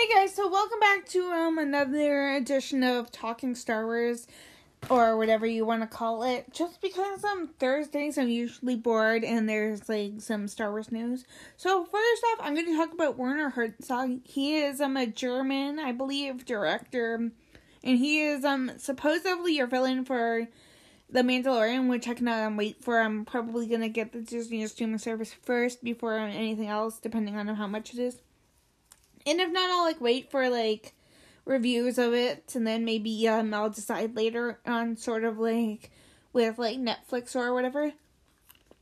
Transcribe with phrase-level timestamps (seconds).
[0.00, 4.26] Hey guys, so welcome back to um another edition of Talking Star Wars
[4.88, 6.50] or whatever you want to call it.
[6.54, 11.26] Just because um Thursdays I'm usually bored and there's like some Star Wars news.
[11.58, 14.20] So first off, I'm going to talk about Werner Herzog.
[14.24, 17.30] He is um a German, I believe, director
[17.84, 20.48] and he is um supposedly your villain for
[21.10, 23.00] The Mandalorian, which I cannot um, wait for.
[23.00, 27.48] I'm probably going to get the Disney streaming service first before anything else depending on
[27.48, 28.16] how much it is.
[29.26, 30.94] And if not, I'll like wait for like
[31.44, 35.90] reviews of it and then maybe um I'll decide later on sort of like
[36.32, 37.92] with like Netflix or whatever.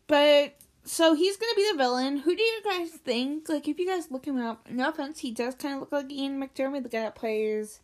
[0.07, 0.55] But
[0.85, 2.19] so he's gonna be the villain.
[2.19, 3.49] Who do you guys think?
[3.49, 6.11] Like if you guys look him up, no offense, he does kind of look like
[6.11, 7.81] Ian McDiarmid, the guy that plays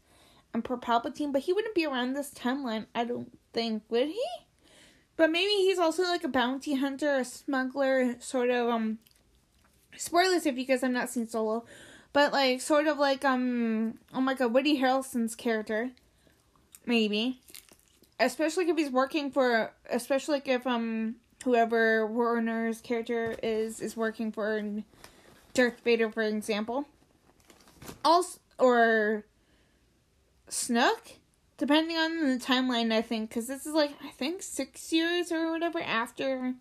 [0.55, 2.87] Emperor Palpatine, but he wouldn't be around this timeline.
[2.95, 4.25] I don't think would he?
[5.17, 8.99] But maybe he's also like a bounty hunter, a smuggler, sort of um.
[9.97, 11.65] Spoilers if you guys have not seen Solo,
[12.15, 15.91] but like sort of like um oh my god Woody Harrelson's character,
[16.87, 17.41] maybe,
[18.19, 24.33] especially if he's working for especially like if um whoever Werner's character is is working
[24.33, 24.63] for
[25.53, 26.87] Darth Vader for example,
[28.03, 29.25] also or
[30.49, 31.19] Snoke?
[31.57, 33.29] Depending on the timeline I think.
[33.29, 36.55] Because this is like I think six years or whatever after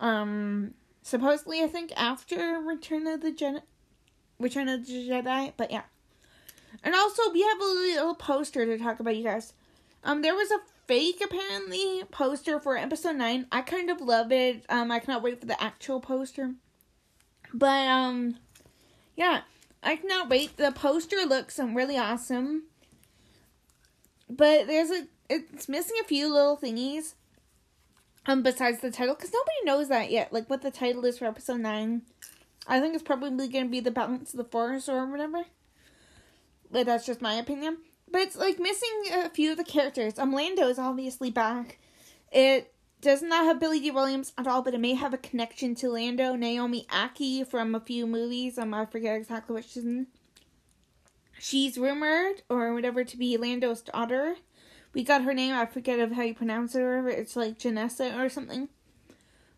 [0.00, 3.62] um supposedly I think after Return of the Jedi
[4.40, 5.82] Return of the Jedi, but yeah.
[6.82, 9.52] And also, we have a little poster to talk about, you guys.
[10.02, 13.46] Um, there was a fake, apparently, poster for episode 9.
[13.52, 14.64] I kind of love it.
[14.68, 16.54] Um, I cannot wait for the actual poster.
[17.52, 18.36] But, um,
[19.16, 19.42] yeah.
[19.82, 20.56] I cannot wait.
[20.56, 22.64] The poster looks um, really awesome.
[24.28, 27.14] But there's a, it's missing a few little thingies.
[28.26, 30.32] Um, besides the title, because nobody knows that yet.
[30.32, 32.02] Like, what the title is for episode 9.
[32.66, 35.44] I think it's probably going to be the balance of the force or whatever.
[36.70, 37.78] But that's just my opinion.
[38.10, 40.18] But it's like missing a few of the characters.
[40.18, 41.78] Um, Lando is obviously back.
[42.32, 45.74] It does not have Billy Dee Williams at all, but it may have a connection
[45.76, 46.34] to Lando.
[46.34, 48.58] Naomi Ackie from a few movies.
[48.58, 50.08] Um, I forget exactly what she's in.
[51.38, 54.36] She's rumored or whatever to be Lando's daughter.
[54.92, 55.54] We got her name.
[55.54, 57.08] I forget of how you pronounce it or whatever.
[57.08, 58.68] It's like Janessa or something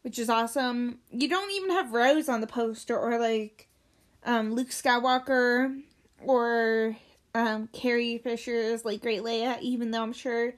[0.03, 0.99] which is awesome.
[1.11, 3.69] You don't even have Rose on the poster or like
[4.25, 5.81] um, Luke Skywalker
[6.21, 6.97] or
[7.35, 10.55] um, Carrie Fisher's like Great Leia, even though I'm sure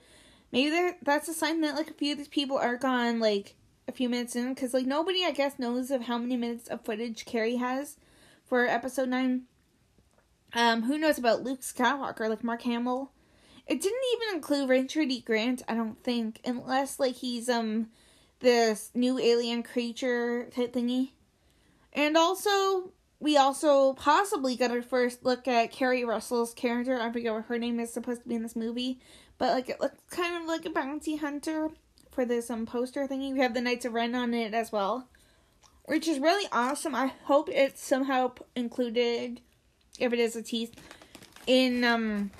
[0.52, 3.54] maybe that's a sign that like a few of these people are gone like
[3.86, 6.84] a few minutes in because like nobody I guess knows of how many minutes of
[6.84, 7.96] footage Carrie has
[8.44, 9.42] for episode nine.
[10.54, 13.10] Um, who knows about Luke Skywalker, like Mark Hamill?
[13.66, 15.20] It didn't even include Richard E.
[15.20, 17.88] Grant, I don't think, unless like he's um
[18.40, 21.10] this new alien creature type thingy.
[21.92, 27.00] And also, we also possibly got our first look at Keri Russell's character.
[27.00, 29.00] I forget what her name is supposed to be in this movie,
[29.38, 31.70] but like it looks kind of like a bounty hunter
[32.10, 33.32] for this um poster thingy.
[33.32, 35.08] We have the Knights of Ren on it as well,
[35.84, 36.94] which is really awesome.
[36.94, 39.40] I hope it's somehow included,
[39.98, 40.70] if it is a tease,
[41.46, 42.30] in um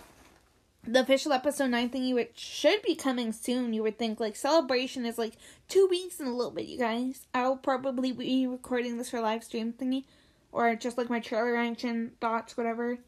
[0.86, 4.20] the official episode 9 thingy, which should be coming soon, you would think.
[4.20, 5.34] Like, celebration is like
[5.68, 7.26] two weeks in a little bit, you guys.
[7.34, 10.04] I'll probably be recording this for live stream thingy,
[10.52, 12.98] or just like my trailer reaction thoughts, whatever,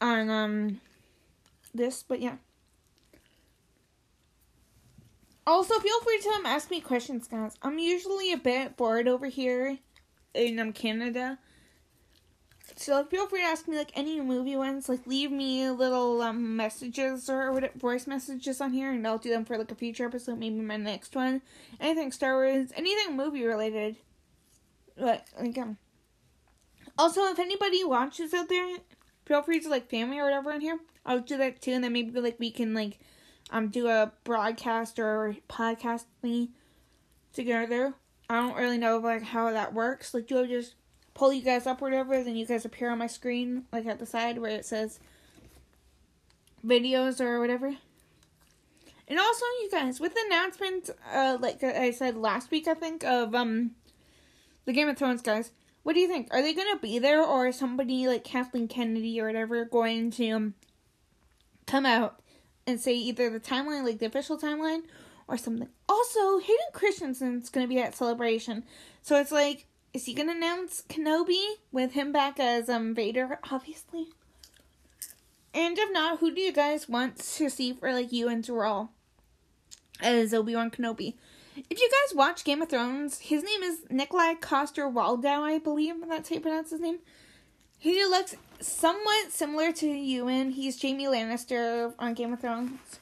[0.00, 0.80] on, um,
[1.74, 2.36] this, but yeah.
[5.46, 7.56] Also, feel free to um, ask me questions, guys.
[7.62, 9.78] I'm usually a bit bored over here
[10.34, 11.38] in um, Canada
[12.78, 14.88] so feel free to ask me like any movie ones.
[14.88, 19.30] Like leave me little um messages or whatever, voice messages on here, and I'll do
[19.30, 21.42] them for like a future episode, maybe my next one.
[21.80, 23.96] Anything Star Wars, anything movie related.
[24.96, 25.76] But like um.
[26.96, 28.78] Also, if anybody watches out there,
[29.26, 30.78] feel free to like family or whatever in here.
[31.04, 33.00] I'll do that too, and then maybe like we can like
[33.50, 36.50] um do a broadcast or podcast thingy
[37.32, 37.94] together.
[38.30, 40.14] I don't really know like how that works.
[40.14, 40.74] Like, do I just
[41.18, 43.98] pull you guys up or whatever, then you guys appear on my screen, like at
[43.98, 45.00] the side where it says
[46.64, 47.74] videos or whatever.
[49.08, 53.02] And also, you guys, with the announcement, uh, like I said last week, I think,
[53.02, 53.72] of, um,
[54.64, 55.50] the Game of Thrones guys,
[55.82, 56.28] what do you think?
[56.30, 60.30] Are they gonna be there, or is somebody like Kathleen Kennedy or whatever going to
[60.30, 60.54] um,
[61.66, 62.20] come out
[62.64, 64.82] and say either the timeline, like the official timeline,
[65.26, 65.68] or something?
[65.88, 68.62] Also, Hayden Christensen's gonna be at Celebration,
[69.02, 74.08] so it's like is he gonna announce Kenobi with him back as um Vader, obviously?
[75.54, 78.90] And if not, who do you guys want to see for like you and Terrell
[80.00, 81.14] as Obi Wan Kenobi?
[81.68, 85.96] If you guys watch Game of Thrones, his name is Nikolaj Coster Waldau, I believe
[86.08, 86.98] that's how you pronounce his name.
[87.78, 90.50] He looks somewhat similar to Ewan.
[90.50, 93.00] He's Jaime Lannister on Game of Thrones.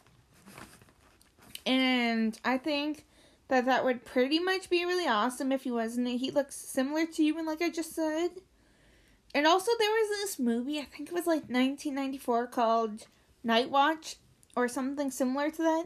[1.65, 3.05] And I think
[3.49, 6.09] that that would pretty much be really awesome if he wasn't.
[6.09, 8.31] He looks similar to you, and like I just said.
[9.35, 13.07] And also, there was this movie, I think it was like 1994, called
[13.45, 14.17] Night Watch
[14.57, 15.85] or something similar to that.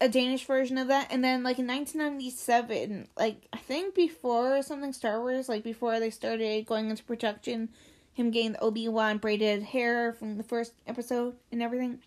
[0.00, 1.08] A Danish version of that.
[1.10, 6.10] And then, like in 1997, like I think before something Star Wars, like before they
[6.10, 7.70] started going into production,
[8.12, 12.00] him getting the Obi Wan braided hair from the first episode and everything.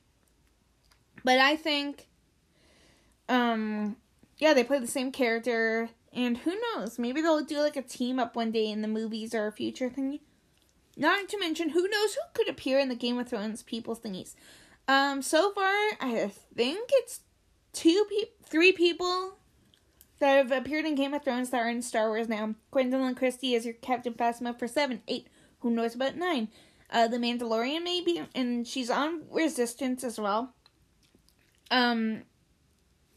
[1.24, 2.08] But I think,
[3.28, 3.98] um,
[4.38, 7.00] yeah, they play the same character, and who knows?
[7.00, 9.90] Maybe they'll do like a team up one day in the movies or a future
[9.90, 10.20] thing.
[10.96, 14.34] Not to mention, who knows who could appear in the Game of Thrones people thingies.
[14.88, 17.22] Um, so far, I think it's
[17.74, 19.38] two pe- three people
[20.20, 22.56] that have appeared in Game of Thrones that are in Star Wars now.
[22.74, 25.28] Gwendoline Christie is your Captain Phasma for seven, eight.
[25.60, 26.48] Who knows about nine?
[26.90, 30.54] Uh, the Mandalorian maybe, and she's on Resistance as well.
[31.70, 32.24] Um,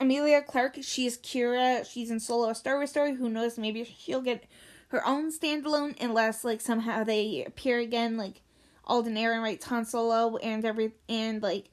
[0.01, 1.89] Emilia Clarke, she's Qi'ra.
[1.89, 3.15] She's in Solo a Star Wars story.
[3.15, 3.59] Who knows?
[3.59, 4.45] Maybe she'll get
[4.89, 8.41] her own standalone unless like somehow they appear again, like
[8.87, 11.67] Alden Ehrenreich, Han Solo, and every and like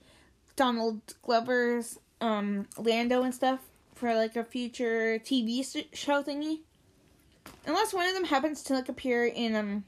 [0.57, 3.61] Donald Glover's um Lando and stuff
[3.95, 6.59] for like a future TV show thingy.
[7.65, 9.85] Unless one of them happens to like appear in um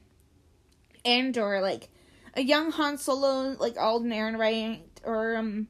[1.04, 1.88] Andor, like
[2.34, 5.68] a young Han Solo, like Alden Ehrenreich, or um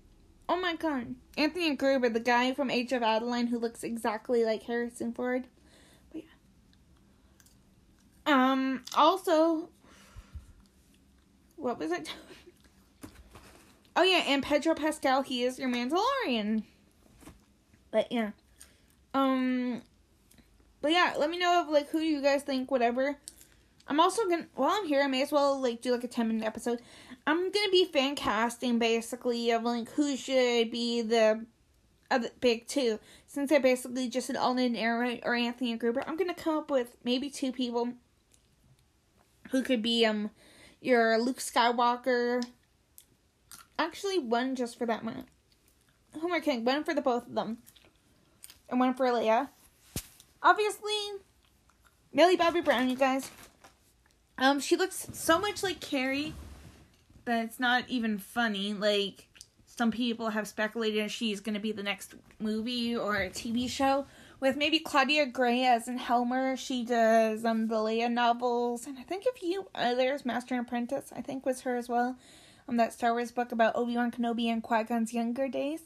[0.50, 1.14] Oh my god.
[1.38, 5.46] Anthony Gruber, the guy from Age of Adaline who looks exactly like Harrison Ford.
[6.12, 6.32] But yeah.
[8.26, 9.68] Um also
[11.54, 12.12] what was it?
[13.96, 16.64] oh yeah, and Pedro Pascal, he is your Mandalorian.
[17.92, 18.30] But yeah.
[19.14, 19.82] Um
[20.82, 23.16] but yeah, let me know of like who you guys think, whatever.
[23.86, 26.26] I'm also gonna while I'm here, I may as well like do like a ten
[26.26, 26.82] minute episode.
[27.30, 31.46] I'm gonna be fan casting basically of like who should be the
[32.10, 32.98] other big two.
[33.28, 36.96] Since I basically just did Alden Ehrenreich or Anthony Gruber, I'm gonna come up with
[37.04, 37.92] maybe two people
[39.52, 40.30] who could be um
[40.80, 42.42] your Luke Skywalker.
[43.78, 45.26] Actually, one just for that one.
[46.32, 46.64] I kidding?
[46.64, 47.58] One for the both of them,
[48.68, 49.50] and one for Leia.
[50.42, 50.98] Obviously,
[52.12, 53.30] Millie Bobby Brown, you guys.
[54.36, 56.34] Um, she looks so much like Carrie
[57.24, 58.74] that it's not even funny.
[58.74, 59.28] Like
[59.66, 64.06] some people have speculated she's going to be the next movie or a TV show
[64.40, 66.56] with maybe Claudia Gray as in Helmer.
[66.56, 70.24] She does um the Leia novels, and I think a few others.
[70.24, 72.16] Master and Apprentice, I think, was her as well.
[72.68, 75.82] Um, that Star Wars book about Obi Wan Kenobi and Qui Gon's younger days.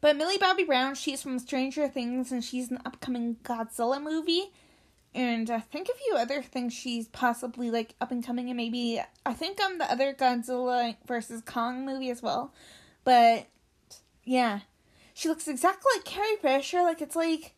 [0.00, 4.52] But Millie Bobby Brown, she's from Stranger Things, and she's an upcoming Godzilla movie
[5.16, 9.00] and I think a few other things she's possibly like up and coming and maybe
[9.24, 12.52] I think um, the other Godzilla versus Kong movie as well.
[13.02, 13.46] But
[14.24, 14.60] yeah.
[15.14, 17.54] She looks exactly like Carrie Fisher, like it's like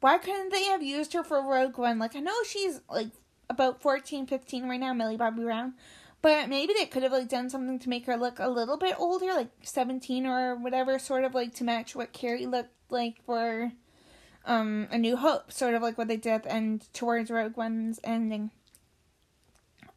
[0.00, 1.98] why couldn't they have used her for Rogue One?
[1.98, 3.08] Like I know she's like
[3.48, 5.74] about 14, 15 right now, Millie Bobby Brown.
[6.22, 8.94] But maybe they could have like done something to make her look a little bit
[8.98, 13.72] older, like 17 or whatever, sort of like to match what Carrie looked like for
[14.44, 17.56] um, A New Hope, sort of like what they did at the end towards Rogue
[17.56, 18.50] One's ending.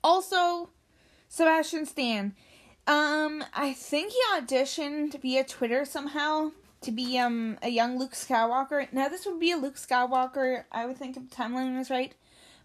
[0.03, 0.69] Also,
[1.29, 2.35] Sebastian Stan.
[2.85, 8.91] Um, I think he auditioned via Twitter somehow to be um a young Luke Skywalker.
[8.91, 12.13] Now this would be a Luke Skywalker, I would think if the timeline is right,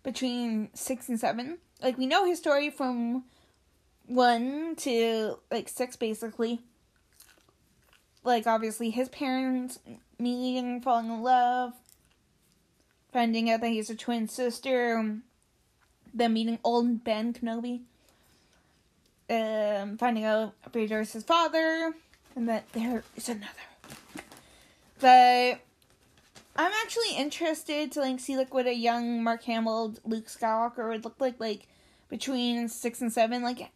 [0.02, 1.58] between six and seven.
[1.80, 3.24] Like we know his story from
[4.06, 6.60] one to like six basically.
[8.24, 9.78] Like obviously his parents
[10.18, 11.74] meeting, falling in love,
[13.12, 15.18] finding out that he's a twin sister,
[16.14, 17.82] then meeting old Ben Kenobi,
[19.30, 21.94] um, finding out Vader is his father,
[22.34, 23.48] and that there is another.
[25.00, 25.60] But
[26.56, 31.04] I'm actually interested to like see like what a young Mark Hamill Luke Skywalker would
[31.04, 31.68] look like like
[32.08, 33.42] between six and seven.
[33.42, 33.70] Like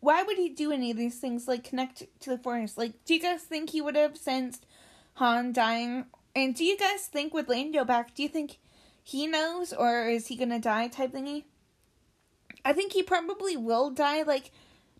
[0.00, 2.78] why would he do any of these things like connect to the forest?
[2.78, 4.64] Like do you guys think he would have sensed
[5.18, 6.06] Han dying.
[6.36, 8.58] And do you guys think with Lando back, do you think
[9.02, 11.44] he knows or is he gonna die type thingy?
[12.64, 14.22] I think he probably will die.
[14.22, 14.52] Like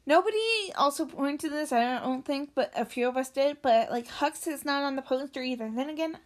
[0.07, 3.59] nobody also pointed this, I don't think, but a few of us did.
[3.62, 5.71] But like Hux is not on the poster either.
[5.73, 6.19] Then again,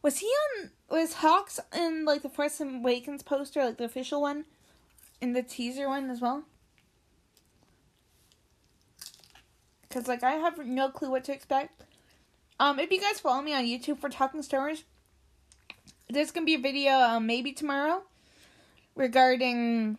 [0.00, 0.70] was he on?
[0.88, 4.46] Was Hux in like the Force Awakens poster, like the official one,
[5.20, 6.44] in the teaser one as well?
[9.94, 11.84] Because like I have no clue what to expect.
[12.58, 14.82] Um, if you guys follow me on YouTube for Talking Star Wars,
[16.10, 18.02] there's gonna be a video um, maybe tomorrow
[18.96, 19.98] regarding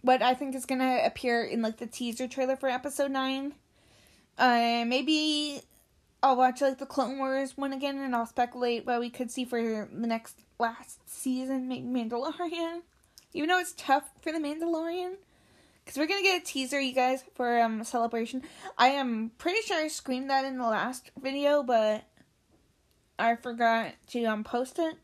[0.00, 3.54] what I think is gonna appear in like the teaser trailer for episode nine.
[4.38, 5.60] Uh, maybe
[6.20, 9.44] I'll watch like the Clone Wars one again, and I'll speculate what we could see
[9.44, 12.80] for the next last season, maybe Mandalorian.
[13.34, 15.12] Even though it's tough for the Mandalorian,
[15.92, 18.42] because we're gonna get a teaser, you guys, for um celebration.
[18.78, 22.04] I am pretty sure I screamed that in the last video, but
[23.18, 24.96] I forgot to um post it.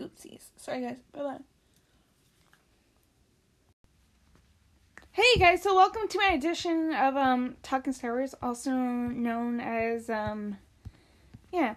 [0.00, 0.44] Oopsies.
[0.56, 0.96] Sorry guys.
[1.12, 1.38] Bye bye.
[5.12, 10.08] Hey guys, so welcome to my edition of um Talking Star Wars, also known as
[10.08, 10.56] um
[11.52, 11.74] yeah.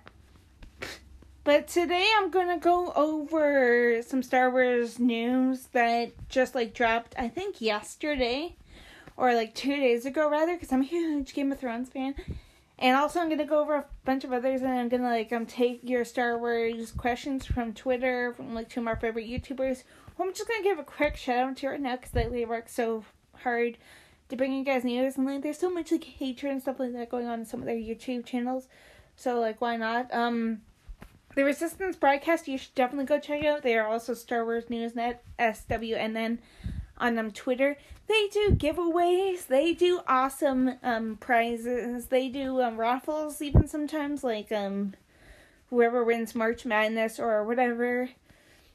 [1.44, 7.30] But today I'm gonna go over some Star Wars news that just like dropped I
[7.30, 8.56] think yesterday
[9.16, 12.16] or like two days ago rather, because I'm a huge Game of Thrones fan.
[12.78, 15.46] And also I'm gonna go over a bunch of others and I'm gonna like um
[15.46, 19.84] take your Star Wars questions from Twitter from like two of my favorite YouTubers.
[20.18, 22.68] Who I'm just gonna give a quick shout out to right now because they work
[22.68, 23.06] so
[23.36, 23.78] hard
[24.28, 26.94] to bring you guys news and like there's so much like hatred and stuff like
[26.94, 28.68] that going on in some of their YouTube channels.
[29.16, 30.14] So like why not?
[30.14, 30.62] Um
[31.40, 33.64] the Resistance broadcast you should definitely go check out.
[33.64, 36.40] They are also Star Wars Newsnet SWNN
[36.98, 37.78] on um Twitter.
[38.08, 39.48] They do giveaways.
[39.48, 42.08] They do awesome um prizes.
[42.08, 44.96] They do um raffles even sometimes like um
[45.70, 48.10] whoever wins March Madness or whatever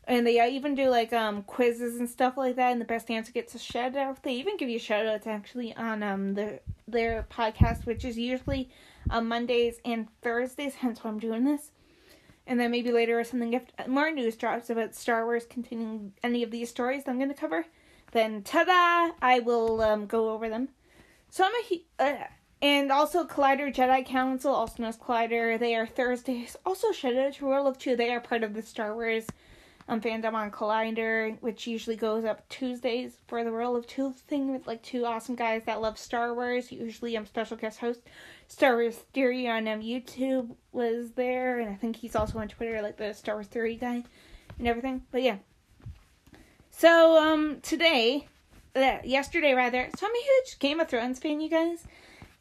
[0.07, 3.33] and they even do like um quizzes and stuff like that and the best answer
[3.33, 7.27] gets a shout out they even give you shout outs actually on um the their
[7.31, 8.69] podcast which is usually
[9.11, 11.71] on mondays and thursdays hence why i'm doing this
[12.47, 16.43] and then maybe later or something if more news drops about star wars continuing any
[16.43, 17.67] of these stories i'm going to cover
[18.13, 20.69] then ta-da i will um go over them
[21.31, 22.25] so i'm a uh,
[22.63, 26.57] and also Collider Jedi Council, also known as Collider, they are Thursdays.
[26.65, 29.27] Also, shout out to World of Two, they are part of the Star Wars
[29.87, 34.51] um, fandom on Collider, which usually goes up Tuesdays for the World of Two thing
[34.51, 36.73] with like two awesome guys that love Star Wars.
[36.73, 38.01] Usually, I'm special guest host.
[38.49, 42.83] Star Wars Theory on um, YouTube was there, and I think he's also on Twitter,
[42.83, 44.05] like the Star Wars Theory guy
[44.59, 45.03] and everything.
[45.11, 45.37] But yeah.
[46.71, 48.27] So um today,
[48.75, 51.85] uh, yesterday rather, so I'm a huge Game of Thrones fan, you guys,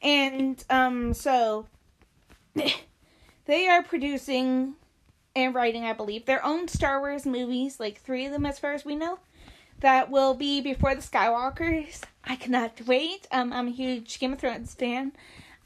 [0.02, 1.66] and um so
[3.46, 4.74] they are producing
[5.36, 8.72] and writing, I believe, their own Star Wars movies, like three of them as far
[8.72, 9.18] as we know,
[9.80, 12.02] that will be before the Skywalkers.
[12.22, 13.26] I cannot wait.
[13.32, 15.12] Um, I'm a huge Game of Thrones fan.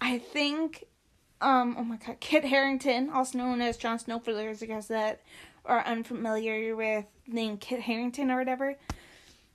[0.01, 0.85] I think,
[1.41, 4.89] um, oh my god, Kit Harington, also known as Jon Snow for those of guys
[4.89, 5.21] that
[5.65, 8.77] are unfamiliar with name Kit Harington or whatever,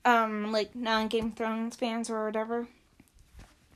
[0.05, 2.67] um, like non Game of Thrones fans or whatever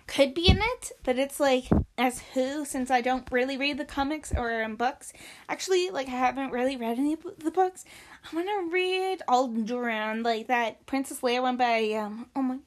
[0.07, 1.65] could be in it, but it's like
[1.97, 5.13] as who since I don't really read the comics or um, books.
[5.49, 7.83] Actually, like I haven't really read any of the books.
[8.23, 12.57] I want to read Alderaan, like that Princess Leia one by um oh my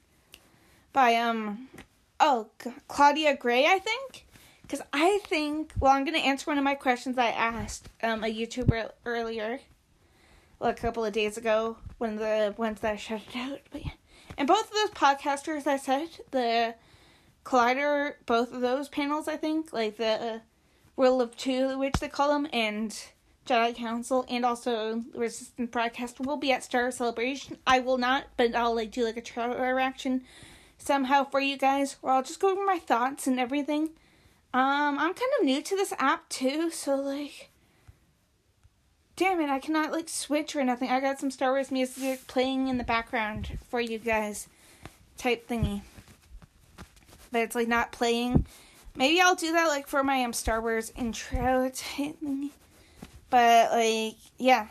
[0.93, 1.67] by um
[2.21, 2.49] oh
[2.87, 4.27] Claudia Gray, I think.
[4.61, 8.27] Because I think well, I'm gonna answer one of my questions I asked um a
[8.27, 9.59] YouTuber earlier,
[10.59, 13.59] well, a couple of days ago, one of the ones that I shouted out.
[13.71, 13.91] But yeah,
[14.37, 16.75] and both of those podcasters I said the
[17.43, 20.39] Collider, both of those panels, I think, like the uh,
[20.95, 22.95] World of Two, which they call them, and
[23.45, 27.57] Jedi Council, and also Resistance Broadcast will be at Star Celebration.
[27.65, 30.21] I will not, but I'll like do like a trailer reaction
[30.81, 33.89] somehow for you guys, where I'll just go over my thoughts and everything.
[34.53, 37.49] Um, I'm kind of new to this app too, so like,
[39.15, 40.89] damn it, I cannot like switch or nothing.
[40.89, 44.47] I got some Star Wars music playing in the background for you guys,
[45.17, 45.81] type thingy
[47.31, 48.45] but it's like not playing.
[48.95, 52.51] Maybe I'll do that like for my um Star Wars intro thing.
[53.29, 54.67] But like yeah.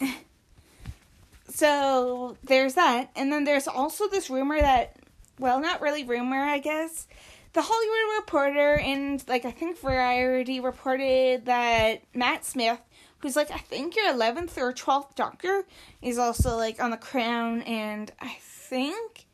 [1.48, 3.10] so there's that.
[3.14, 4.96] And then there's also this rumor that
[5.40, 7.08] well, not really rumor, I guess.
[7.52, 12.80] The Hollywood Reporter and like I think Variety reported that Matt Smith,
[13.18, 15.64] who's like I think your eleventh or twelfth Doctor,
[16.00, 19.26] is also like on the Crown, and I think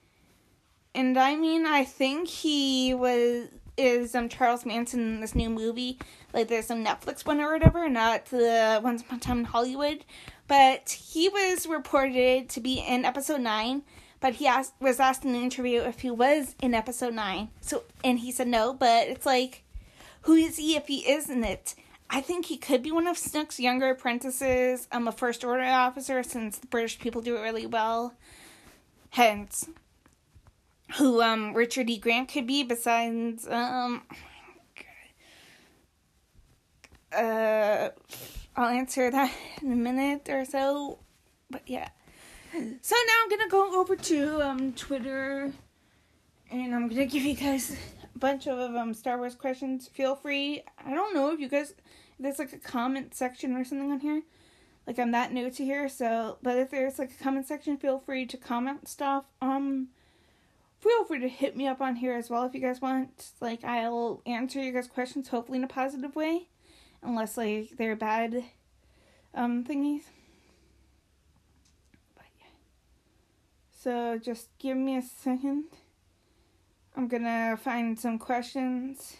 [0.96, 5.98] and I mean, I think he was is um Charles Manson in this new movie.
[6.32, 10.04] Like there's some Netflix one or whatever, not the Once Upon a Time in Hollywood.
[10.48, 13.82] But he was reported to be in episode nine.
[14.26, 17.50] But he asked was asked in an interview if he was in episode nine.
[17.61, 18.75] So and he said no.
[18.75, 19.62] But it's like,
[20.23, 21.76] who is he if he isn't it?
[22.11, 24.88] I think he could be one of snoke's younger apprentices.
[24.90, 28.14] I'm a first order officer since the British people do it really well.
[29.11, 29.68] Hence,
[30.97, 31.97] who um Richard E.
[31.97, 34.02] Grant could be besides um
[37.16, 37.90] uh
[38.56, 40.99] I'll answer that in a minute or so.
[41.49, 41.90] But yeah.
[42.56, 45.52] So now I'm gonna go over to um Twitter,
[46.50, 47.76] and I'm gonna give you guys
[48.14, 49.88] a bunch of um Star Wars questions.
[49.88, 50.62] Feel free.
[50.82, 51.75] I don't know if you guys
[52.18, 54.22] there's like a comment section or something on here.
[54.86, 57.98] Like I'm that new to here, so but if there's like a comment section, feel
[57.98, 59.26] free to comment stuff.
[59.42, 59.88] Um,
[60.80, 63.32] feel free to hit me up on here as well if you guys want.
[63.38, 66.48] Like I'll answer you guys' questions hopefully in a positive way,
[67.02, 68.44] unless like they're bad
[69.34, 70.04] um thingies.
[73.87, 75.66] So just give me a second.
[76.97, 79.16] I'm gonna find some questions.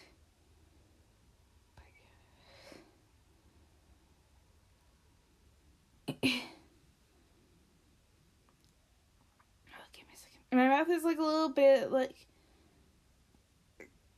[6.09, 6.33] oh, give
[10.05, 10.41] me a second.
[10.51, 12.27] My mouth is like a little bit like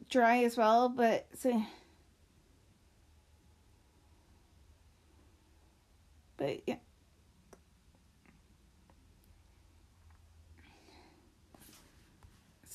[0.10, 1.62] dry as well, but so
[6.38, 6.77] but yeah.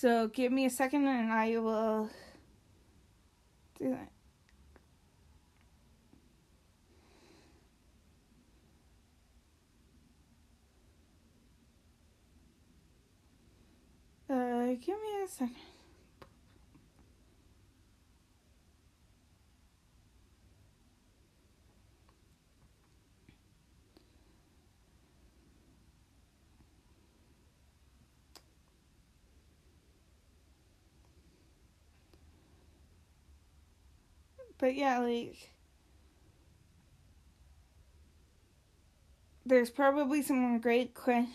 [0.05, 2.11] So give me a second and I will
[3.79, 4.11] do that.
[14.29, 15.57] Uh, give me a second.
[34.65, 35.51] But yeah, like
[39.45, 41.29] there's probably some great que-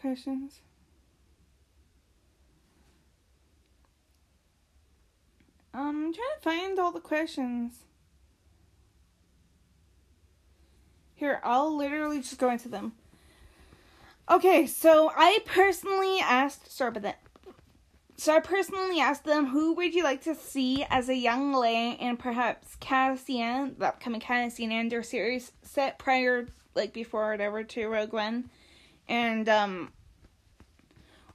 [0.00, 0.58] questions.
[5.72, 7.84] Um, I'm trying to find all the questions.
[11.16, 12.92] Here, I'll literally just go into them.
[14.30, 17.20] Okay, so I personally asked, sorry about that.
[18.18, 21.96] So I personally asked them, who would you like to see as a young Leia
[22.00, 28.12] and perhaps Cassian, the upcoming Cassian Andor series set prior, like before whatever, to Rogue
[28.12, 28.50] One,
[29.08, 29.92] and um,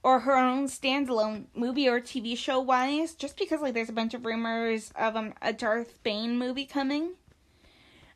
[0.02, 4.14] or her own standalone movie or TV show wise, just because like there's a bunch
[4.14, 7.14] of rumors of um, a Darth Bane movie coming.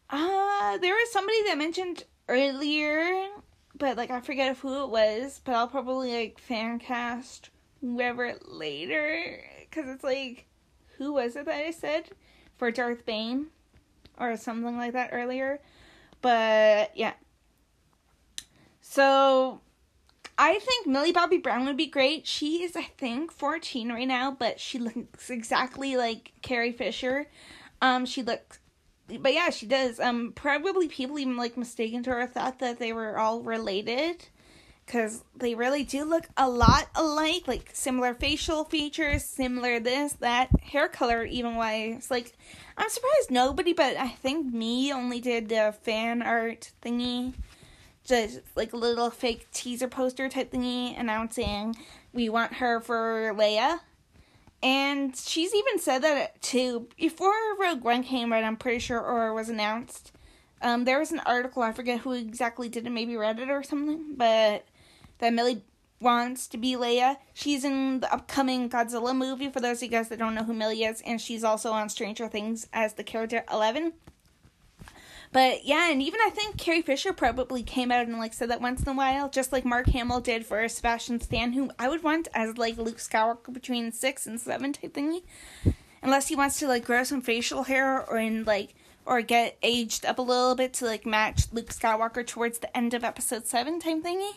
[0.08, 3.28] Uh, there was somebody that mentioned earlier,
[3.76, 9.42] but like I forget who it was, but I'll probably like fan cast whoever later
[9.60, 10.46] because it's like,
[10.98, 12.10] who was it that I said
[12.56, 13.46] for Darth Bane
[14.18, 15.60] or something like that earlier?
[16.22, 17.14] But yeah.
[18.80, 19.60] So
[20.38, 22.26] I think Millie Bobby Brown would be great.
[22.26, 27.26] She is, I think, 14 right now, but she looks exactly like Carrie Fisher.
[27.82, 28.58] Um, she looks
[29.08, 30.00] but yeah, she does.
[30.00, 34.28] Um, probably people even like mistaken to her thought that they were all related,
[34.84, 37.44] because they really do look a lot alike.
[37.46, 42.10] Like similar facial features, similar this that hair color even wise.
[42.10, 42.32] Like
[42.76, 47.34] I'm surprised nobody, but I think me only did the fan art thingy,
[48.04, 51.76] just like a little fake teaser poster type thingy announcing
[52.12, 53.80] we want her for Leia
[54.66, 58.42] and she's even said that too before Rogue One came out.
[58.42, 60.10] I'm pretty sure, or was announced.
[60.60, 64.16] Um, there was an article I forget who exactly did it, maybe Reddit or something,
[64.16, 64.66] but
[65.18, 65.62] that Millie
[66.00, 67.18] wants to be Leia.
[67.32, 69.50] She's in the upcoming Godzilla movie.
[69.50, 71.88] For those of you guys that don't know who Millie is, and she's also on
[71.88, 73.92] Stranger Things as the character Eleven.
[75.36, 78.62] But yeah, and even I think Carrie Fisher probably came out and like said that
[78.62, 81.90] once in a while, just like Mark Hamill did for a Sebastian Stan, who I
[81.90, 85.24] would want as like Luke Skywalker between six and seven type thingy.
[86.00, 90.06] Unless he wants to like grow some facial hair or in like or get aged
[90.06, 93.78] up a little bit to like match Luke Skywalker towards the end of episode seven
[93.78, 94.36] type thingy.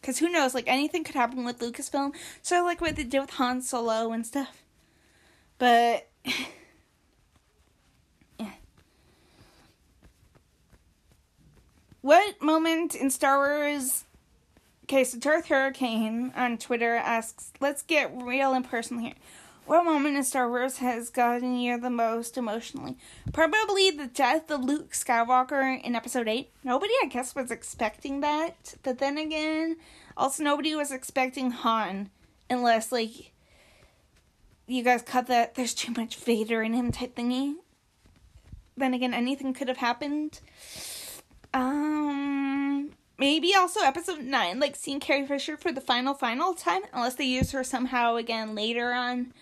[0.00, 2.14] Cause who knows, like anything could happen with Lucasfilm.
[2.40, 4.62] So like what they did with Han Solo and stuff.
[5.58, 6.08] But
[12.04, 14.04] What moment in Star Wars?
[14.82, 19.14] Okay, so Darth Hurricane on Twitter asks, "Let's get real and personal here.
[19.64, 22.98] What moment in Star Wars has gotten you the most emotionally?
[23.32, 26.50] Probably the death of Luke Skywalker in Episode Eight.
[26.62, 28.74] Nobody, I guess, was expecting that.
[28.82, 29.78] But then again,
[30.14, 32.10] also nobody was expecting Han,
[32.50, 33.32] unless like
[34.66, 35.54] you guys cut that.
[35.54, 37.54] There's too much Vader in him type thingy.
[38.76, 40.40] Then again, anything could have happened."
[41.54, 47.14] Um, maybe also episode nine, like seeing Carrie Fisher for the final final time, unless
[47.14, 49.32] they use her somehow again later on.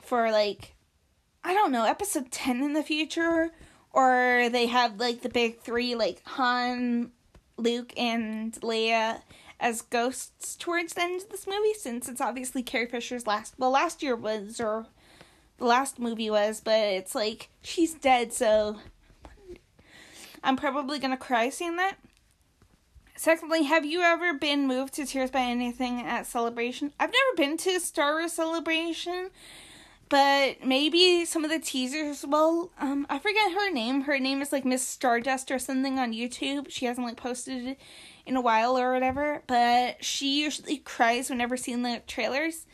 [0.00, 0.74] for like
[1.44, 3.50] I don't know, episode 10 in the future
[3.92, 7.12] or they have like the big 3 like Han,
[7.56, 9.22] Luke and Leia
[9.58, 13.70] as ghosts towards the end of this movie since it's obviously Carrie Fisher's last well
[13.70, 14.86] last year was or
[15.58, 18.78] the last movie was, but it's like she's dead so
[20.42, 21.96] I'm probably gonna cry seeing that.
[23.16, 26.92] Secondly, have you ever been moved to tears by anything at Celebration?
[26.98, 29.28] I've never been to Star Wars Celebration,
[30.08, 32.24] but maybe some of the teasers.
[32.24, 32.72] will.
[32.78, 34.02] um, I forget her name.
[34.02, 36.70] Her name is like Miss Stardust or something on YouTube.
[36.70, 37.76] She hasn't like posted
[38.24, 42.64] in a while or whatever, but she usually cries whenever seeing the trailers.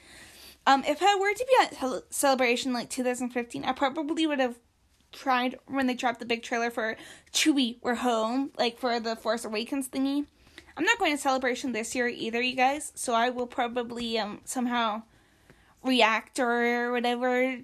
[0.64, 4.60] Um, if I were to be at Celebration like 2015, I probably would have
[5.12, 6.96] tried when they dropped the big trailer for
[7.32, 10.26] Chewie We're Home, like for the Force Awakens thingy.
[10.76, 14.40] I'm not going to Celebration this year either, you guys, so I will probably um
[14.44, 15.02] somehow
[15.82, 17.58] react or whatever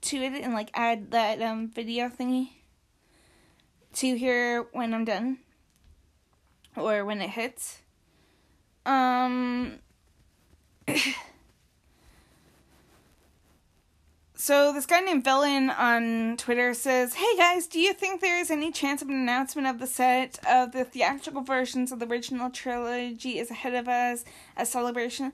[0.00, 2.50] to it and like add that um video thingy
[3.94, 5.38] to here when I'm done
[6.76, 7.78] or when it hits.
[8.84, 9.78] Um
[14.40, 18.52] So this guy named Villain on Twitter says, "Hey guys, do you think there is
[18.52, 22.48] any chance of an announcement of the set of the theatrical versions of the original
[22.48, 24.24] trilogy is ahead of us
[24.56, 25.32] as celebration?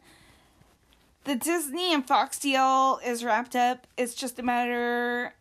[1.25, 3.87] The Disney and Fox deal is wrapped up.
[3.99, 5.35] It's just a matter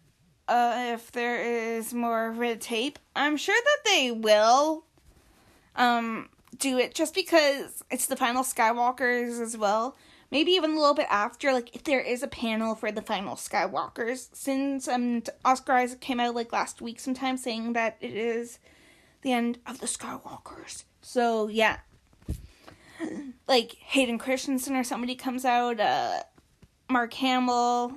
[0.49, 2.99] uh, if there is more red tape.
[3.15, 4.83] I'm sure that they will
[5.77, 9.95] um do it just because it's the final Skywalkers as well."
[10.33, 13.35] Maybe even a little bit after, like if there is a panel for the final
[13.35, 18.57] Skywalkers, since um Oscar Isaac came out like last week sometime saying that it is
[19.21, 20.85] the end of the Skywalkers.
[21.01, 21.77] So yeah.
[23.47, 26.23] Like Hayden Christensen or somebody comes out, uh
[26.89, 27.93] Mark Hamill,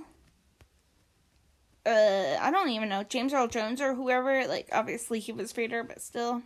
[1.86, 5.82] uh I don't even know, James Earl Jones or whoever, like obviously he was Vader,
[5.84, 6.42] but still.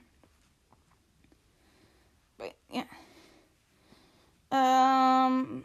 [2.39, 2.85] But yeah.
[4.53, 5.65] Um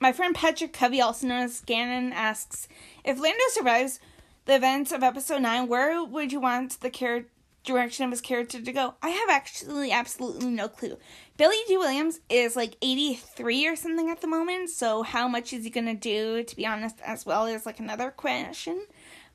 [0.00, 2.68] my friend Patrick Covey, also known as Gannon, asks
[3.04, 4.00] If Lando survives
[4.44, 7.26] the events of episode 9, where would you want the char-
[7.64, 8.94] direction of his character to go?
[9.02, 10.98] I have actually absolutely no clue.
[11.36, 15.64] Billy Dee Williams is like 83 or something at the moment, so how much is
[15.64, 18.86] he gonna do, to be honest, as well, is like another question.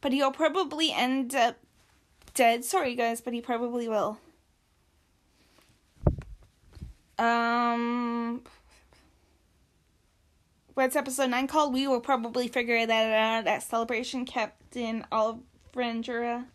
[0.01, 1.57] But he'll probably end up
[2.33, 2.65] dead.
[2.65, 4.17] Sorry, guys, but he probably will.
[7.19, 8.41] Um
[10.73, 11.73] what's episode 9 called?
[11.73, 16.45] We will probably figure that out at Celebration Captain Alvrendra.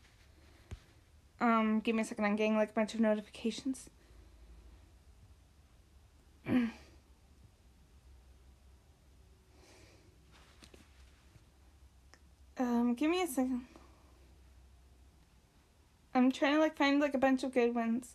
[1.41, 3.89] Um, give me a second, I'm getting like a bunch of notifications.
[12.59, 13.67] um, give me a second.
[16.15, 18.15] I'm trying to like find like a bunch of good ones.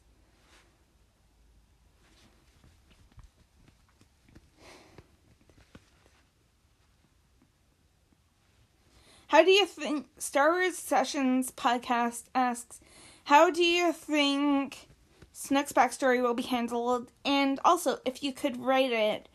[9.33, 12.79] How do you think Star Wars Sessions podcast asks,
[13.23, 14.87] how do you think
[15.33, 17.11] Snoke's backstory will be handled?
[17.25, 19.27] And also, if you could write it,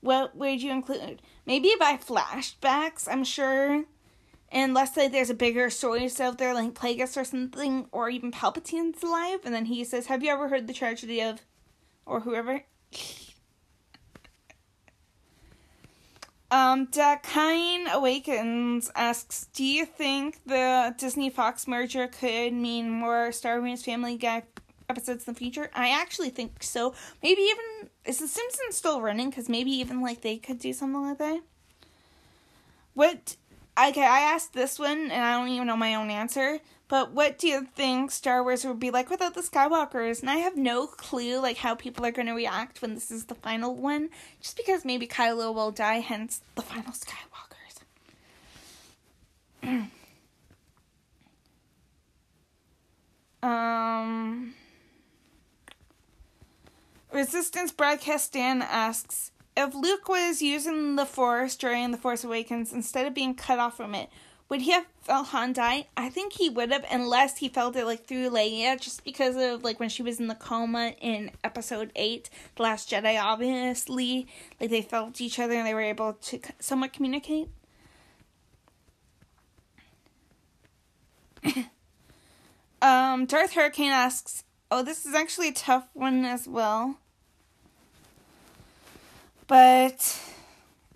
[0.00, 1.22] what would you include?
[1.46, 3.84] Maybe by flashbacks, I'm sure.
[4.50, 8.32] And let's say there's a bigger story out there like Plagueis or something, or even
[8.32, 11.42] Palpatine's alive, and then he says, Have you ever heard the tragedy of
[12.04, 12.64] or whoever?
[16.54, 23.60] Um, Dakine Awakens asks, do you think the Disney Fox merger could mean more Star
[23.60, 24.44] Wars Family Guy
[24.88, 25.68] episodes in the future?
[25.74, 26.94] I actually think so.
[27.24, 29.30] Maybe even is The Simpsons still running?
[29.30, 31.40] Because maybe even like they could do something like that.
[32.94, 33.34] What?
[33.76, 36.60] Okay, I asked this one and I don't even know my own answer.
[36.94, 40.20] But what do you think Star Wars would be like without the Skywalkers?
[40.20, 43.24] And I have no clue like how people are going to react when this is
[43.24, 47.80] the final one, just because maybe Kylo will die, hence the final Skywalkers.
[53.42, 54.54] um
[57.12, 63.04] Resistance Broadcast Dan asks if Luke was using the Force during The Force Awakens instead
[63.04, 64.10] of being cut off from it,
[64.48, 65.86] would he have felt Han die?
[65.96, 69.64] I think he would have, unless he felt it like through Leia, just because of
[69.64, 73.20] like when she was in the coma in Episode Eight, The Last Jedi.
[73.20, 74.26] Obviously,
[74.60, 77.48] like they felt each other and they were able to somewhat communicate.
[82.82, 86.98] um, Darth Hurricane asks, "Oh, this is actually a tough one as well."
[89.46, 90.18] But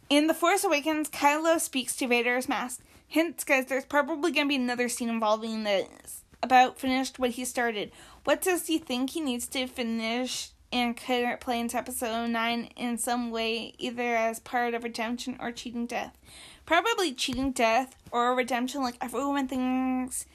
[0.08, 2.82] In The Force Awakens, Kylo speaks to Vader's mask.
[3.10, 6.24] Hints, guys, there's probably going to be another scene involving this.
[6.42, 7.90] About finished what he started.
[8.24, 12.98] What does he think he needs to finish and could play into episode 9 in
[12.98, 16.18] some way, either as part of redemption or cheating death?
[16.66, 20.26] Probably cheating death or redemption, like everyone thinks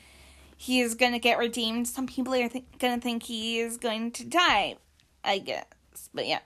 [0.58, 1.88] he is going to get redeemed.
[1.88, 4.78] Some people are th- going to think he is going to die,
[5.24, 5.66] I guess.
[6.12, 6.40] But yeah.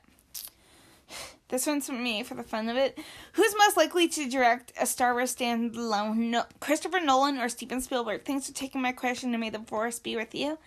[1.50, 3.00] This one's for me for the fun of it.
[3.34, 6.18] Who's most likely to direct a Star Wars standalone?
[6.18, 8.26] No, Christopher Nolan or Steven Spielberg?
[8.26, 10.58] Thanks for taking my question and may the force be with you.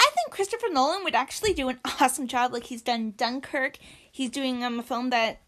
[0.00, 2.54] I think Christopher Nolan would actually do an awesome job.
[2.54, 3.76] Like he's done Dunkirk.
[4.10, 5.40] He's doing um, a film that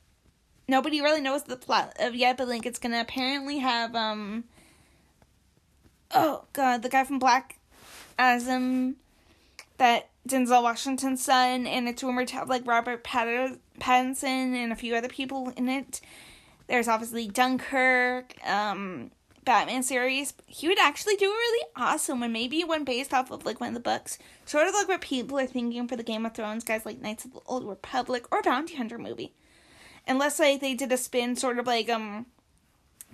[0.69, 4.45] nobody really knows the plot of yet, but like it's gonna apparently have um
[6.11, 7.59] oh god, the guy from Black
[8.19, 8.97] Adam
[9.79, 14.95] that Denzel Washington's son, and it's rumored to have like Robert Pattinson and a few
[14.95, 16.01] other people in it.
[16.69, 19.11] There's obviously Dunkirk, um,
[19.45, 20.35] Batman series.
[20.47, 23.69] He would actually do a really awesome one, maybe one based off of like one
[23.69, 26.65] of the books, sort of like what people are thinking for the Game of Thrones
[26.65, 29.35] guys, like Knights of the Old Republic or Bounty Hunter movie.
[30.07, 32.27] Unless like they did a spin, sort of like um,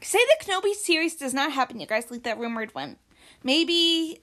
[0.03, 2.97] say the Kenobi series does not happen, you guys, like that rumored one.
[3.43, 4.19] Maybe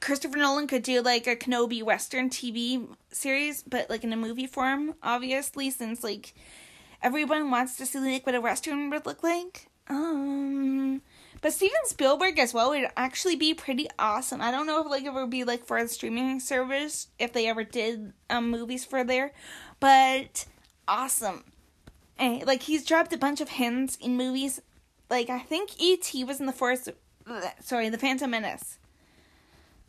[0.00, 4.46] Christopher Nolan could do like a Kenobi Western TV series, but like in a movie
[4.46, 6.34] form, obviously, since like
[7.02, 9.68] everyone wants to see like what a Western would look like.
[9.88, 11.02] Um,
[11.40, 14.40] but Steven Spielberg as well would actually be pretty awesome.
[14.40, 17.46] I don't know if like it would be like for a streaming service if they
[17.48, 19.32] ever did um movies for there,
[19.80, 20.46] but
[20.86, 21.44] awesome.
[22.18, 24.60] And like he's dropped a bunch of hints in movies.
[25.10, 26.24] Like I think E.T.
[26.24, 26.88] was in the Force.
[27.60, 28.78] Sorry, the Phantom Menace.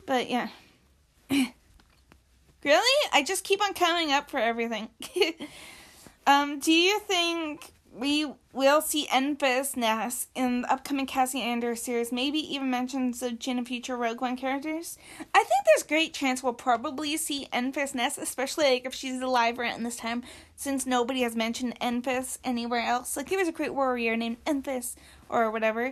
[0.05, 0.49] But yeah.
[1.29, 3.09] really?
[3.13, 4.89] I just keep on coming up for everything.
[6.27, 12.11] um, do you think we will see Enfys Nest in the upcoming Cassian Andor series,
[12.11, 14.97] maybe even mentions of Jyn and future Rogue One characters.
[15.33, 19.59] I think there's great chance we'll probably see Enfys Nest, especially like if she's alive
[19.59, 20.23] around this time,
[20.55, 23.17] since nobody has mentioned Enfys anywhere else.
[23.17, 24.95] Like there was a great warrior named Enfys
[25.27, 25.87] or whatever.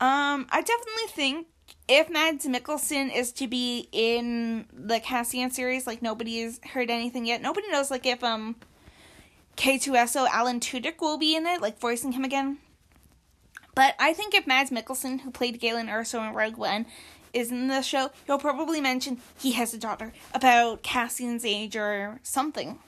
[0.00, 1.46] Um, I definitely think
[1.90, 7.26] if Mads Mikkelsen is to be in the Cassian series, like nobody has heard anything
[7.26, 7.42] yet.
[7.42, 8.54] Nobody knows like if um
[9.56, 12.58] K2SO Alan Tudyk will be in it, like voicing him again.
[13.74, 16.86] But I think if Mads Mikkelsen, who played Galen Erso in Rogue One,
[17.32, 22.20] is in the show, he'll probably mention he has a daughter about Cassian's age or
[22.22, 22.78] something.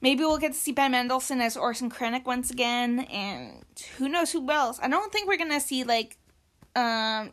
[0.00, 3.64] Maybe we'll get to see Ben Mendelsohn as Orson Krennic once again, and
[3.98, 4.78] who knows who else.
[4.82, 6.16] I don't think we're gonna see like
[6.74, 7.32] um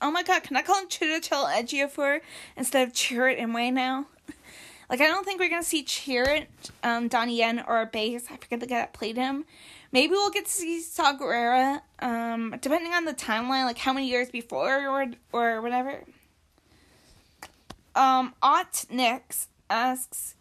[0.00, 2.20] oh my god, can I call him Chiwetel Ejiofor
[2.56, 4.06] instead of Chirrut Îmwe now?
[4.90, 6.46] like, I don't think we're gonna see Chirrut,
[6.82, 8.24] um, Donnie Yen, or Baze.
[8.30, 9.44] I forget the guy that played him.
[9.90, 14.08] Maybe we'll get to see Saw Gerrera, um, depending on the timeline, like how many
[14.08, 16.04] years before or, or whatever.
[17.94, 20.34] Um, Ott Nix asks,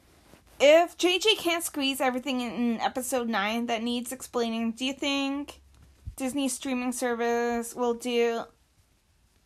[0.60, 5.62] if JJ can't squeeze everything in episode 9 that needs explaining, do you think
[6.18, 8.44] Disney streaming service will do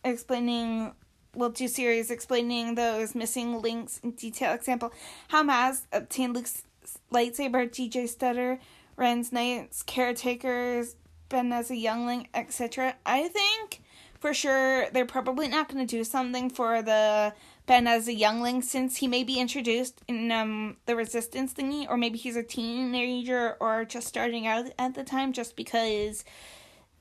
[0.04, 0.94] explaining
[1.34, 4.54] will do series explaining those missing links in detail.
[4.54, 4.92] Example,
[5.30, 6.64] how Maz obtained Luke's
[7.12, 8.60] lightsaber, DJ Stutter,
[8.98, 10.96] Ren's Knights, Caretakers,
[11.30, 12.96] Ben as a youngling, etc.
[13.06, 13.82] I think
[14.20, 17.34] for sure they're probably not going to do something for the
[17.66, 21.96] Ben as a youngling since he may be introduced in um the resistance thingy, or
[21.96, 26.26] maybe he's a teenager or just starting out at the time, just because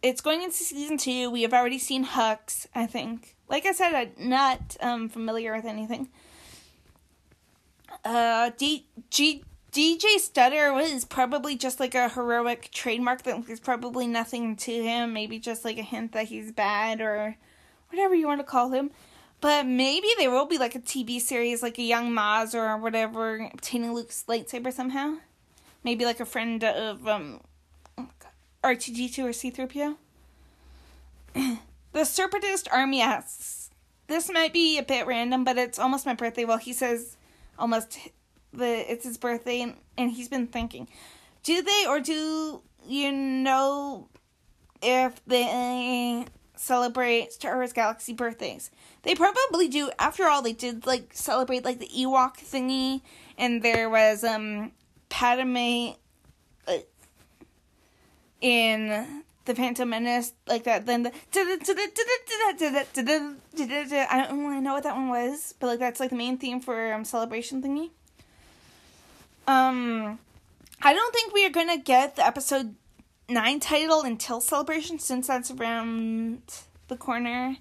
[0.02, 1.30] it's going into season two.
[1.30, 3.36] We have already seen Hux, I think.
[3.48, 6.08] Like I said, I'm not um, familiar with anything.
[8.04, 14.06] Uh, D- G- DJ Stutter was probably just like a heroic trademark that there's probably
[14.06, 15.12] nothing to him.
[15.12, 17.36] Maybe just like a hint that he's bad or
[17.90, 18.90] whatever you want to call him.
[19.40, 23.50] But maybe there will be like a TV series, like a young Maz or whatever,
[23.52, 25.16] obtaining Luke's lightsaber somehow.
[25.82, 27.40] Maybe like a friend of um
[28.62, 29.96] R2D2 or C3PO?
[31.92, 33.70] the Separatist Army asks,
[34.11, 36.44] this might be a bit random, but it's almost my birthday.
[36.44, 37.16] Well, he says
[37.59, 37.96] almost
[38.53, 40.88] the it's his birthday, and, and he's been thinking,
[41.42, 44.09] do they or do you know
[44.83, 48.70] if they celebrate Star Wars Galaxy birthdays?
[49.03, 49.90] They probably do.
[49.99, 53.03] After all, they did like celebrate like the Ewok thingy,
[53.38, 54.73] and there was um
[55.09, 55.92] Padme
[58.40, 60.87] in the Phantom Menace like that.
[60.87, 61.12] Then the
[64.11, 66.61] I don't really know what that one was, but like that's like the main theme
[66.61, 67.90] for um celebration thingy.
[69.46, 70.18] Um,
[70.83, 72.76] I don't think we are gonna get the episode
[73.29, 76.42] 9 title until Celebration since that's around
[76.88, 77.57] the corner.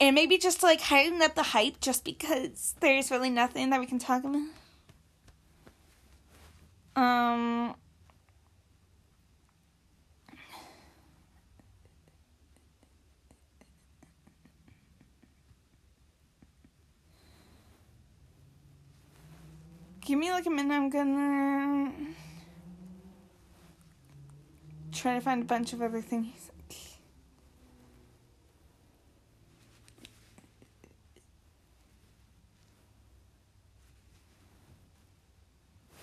[0.00, 3.86] And maybe just like heighten up the hype just because there's really nothing that we
[3.86, 4.48] can talk about.
[6.96, 7.74] Um
[20.10, 21.92] Give me like a minute, I'm gonna
[24.90, 26.50] try to find a bunch of other things.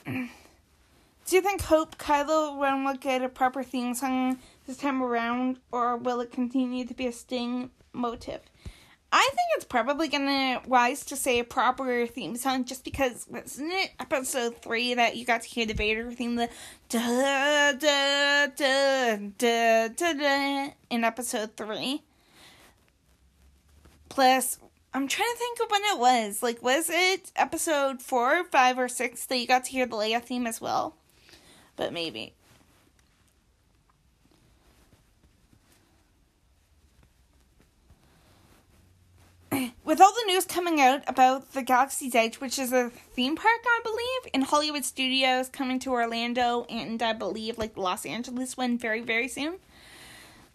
[0.05, 0.29] Do
[1.29, 5.97] you think Hope Kylo Ren will get a proper theme song this time around, or
[5.97, 8.39] will it continue to be a Sting motive?
[9.11, 13.71] I think it's probably gonna wise to say a proper theme song just because wasn't
[13.71, 16.49] it episode three that you got to hear the Vader theme the
[16.89, 22.03] da da da da da da in episode three.
[24.09, 24.59] Plus,
[24.93, 26.41] I'm trying to think of when it was.
[26.41, 30.21] Like, was it episode four, five, or six that you got to hear the Leia
[30.21, 30.95] theme as well?
[31.75, 32.33] But maybe.
[39.87, 43.61] With all the news coming out about the Galaxy's Edge, which is a theme park,
[43.65, 48.57] I believe, in Hollywood Studios coming to Orlando and I believe like the Los Angeles
[48.57, 49.59] one very, very soon,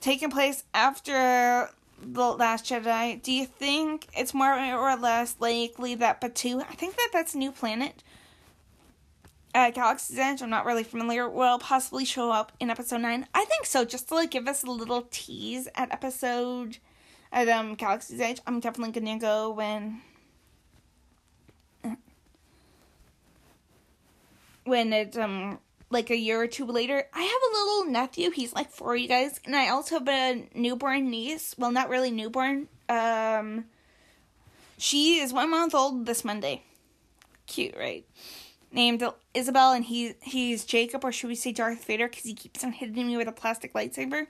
[0.02, 6.20] taking place after the Last Jedi, do you think it's more or less likely that
[6.20, 8.02] Batuu, I think that that's new planet,
[9.54, 13.26] uh, Galaxy's Edge, I'm not really familiar, will possibly show up in episode 9?
[13.34, 16.76] I think so, just to like give us a little tease at episode
[17.32, 18.40] at um Galaxy's Edge.
[18.46, 20.02] I'm definitely gonna go when
[24.64, 25.58] when it's um
[25.90, 27.04] like a year or two later.
[27.12, 28.30] I have a little nephew.
[28.30, 31.54] He's like four, you guys, and I also have a newborn niece.
[31.58, 32.68] Well, not really newborn.
[32.88, 33.66] Um,
[34.78, 36.62] she is one month old this Monday.
[37.46, 38.06] Cute, right?
[38.72, 42.64] Named Isabel, and he he's Jacob, or should we say Darth Vader, because he keeps
[42.64, 44.28] on hitting me with a plastic lightsaber.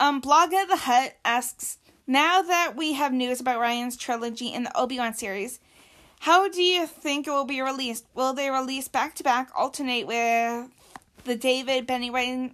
[0.00, 4.62] Um, Blog of the Hut asks, now that we have news about Ryan's trilogy in
[4.62, 5.60] the Obi-Wan series,
[6.20, 8.06] how do you think it will be released?
[8.14, 10.70] Will they release back to back, alternate with
[11.24, 12.52] the David Benny Benioff,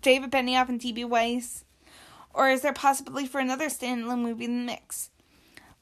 [0.00, 1.04] David Benioff and D.B.
[1.04, 1.64] Weiss,
[2.32, 5.10] or is there possibility for another standalone movie in the mix?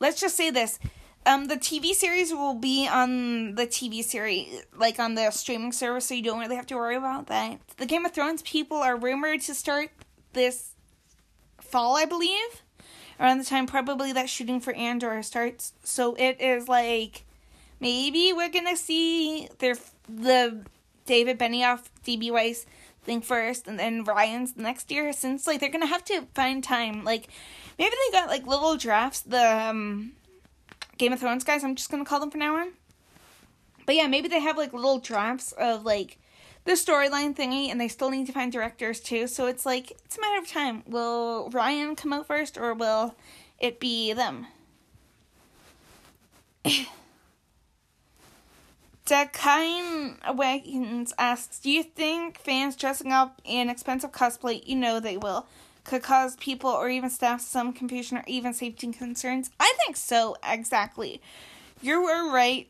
[0.00, 0.80] Let's just say this:
[1.26, 6.06] um, the TV series will be on the TV series, like on the streaming service,
[6.06, 7.60] so you don't really have to worry about that.
[7.76, 9.90] The Game of Thrones people are rumored to start
[10.32, 10.72] this
[11.60, 12.62] fall, I believe,
[13.18, 15.74] around the time probably that shooting for Andor starts.
[15.84, 17.24] So it is like
[17.80, 19.76] maybe we're gonna see their
[20.08, 20.64] the
[21.04, 22.64] David Benioff, DB Weiss
[23.02, 25.12] thing first, and then Ryan's next year.
[25.12, 27.28] Since like they're gonna have to find time, like
[27.78, 29.20] maybe they got like little drafts.
[29.20, 30.12] The um,
[31.00, 31.64] Game of Thrones guys.
[31.64, 32.72] I'm just gonna call them from now on.
[33.86, 36.18] But yeah, maybe they have like little drafts of like
[36.66, 39.26] the storyline thingy, and they still need to find directors too.
[39.26, 40.82] So it's like it's a matter of time.
[40.86, 43.14] Will Ryan come out first, or will
[43.58, 44.46] it be them?
[49.06, 55.16] Dakine Awakens asks, Do you think fans dressing up in expensive cosplay, you know they
[55.16, 55.46] will,
[55.84, 59.50] could cause people or even staff some confusion or even safety concerns?
[59.58, 61.20] I think so, exactly.
[61.82, 62.68] You were right.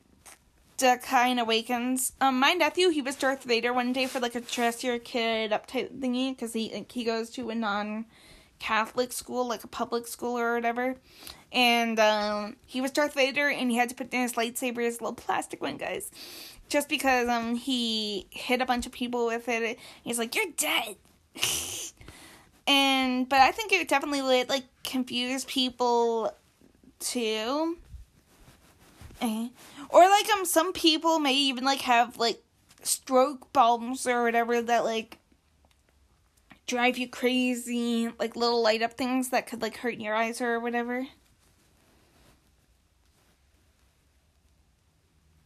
[0.80, 2.12] Dakine Awakens.
[2.22, 5.52] Um, my nephew, he was Darth Vader one day for like a dress your kid
[5.52, 8.06] up type thingy because he like, he goes to a non
[8.60, 10.96] Catholic school, like a public school or whatever.
[11.52, 15.00] And um, he was Darth Vader, and he had to put down his lightsaber, his
[15.00, 16.10] little plastic one, guys,
[16.68, 19.78] just because um he hit a bunch of people with it.
[20.02, 20.96] He's like, "You're dead."
[22.70, 26.32] and but I think it definitely would like confuse people
[27.00, 27.76] too.
[29.20, 29.48] Eh.
[29.88, 32.40] Or like um some people may even like have like
[32.82, 35.18] stroke bombs or whatever that like
[36.68, 40.60] drive you crazy, like little light up things that could like hurt your eyes or
[40.60, 41.08] whatever.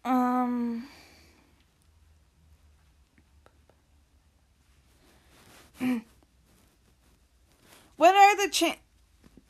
[0.04, 0.88] Um
[8.44, 8.76] the cha-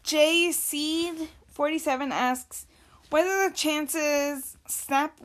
[0.04, 2.66] J Seed 47 asks
[3.10, 5.18] what are the chances Snap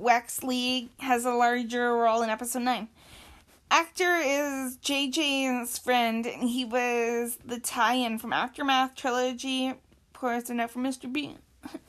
[0.43, 2.87] League has a larger role in episode 9?
[3.71, 9.73] Actor is JJ's friend, and he was the tie in from Aftermath trilogy.
[10.13, 11.11] Pours a note from Mr.
[11.11, 11.37] Bean.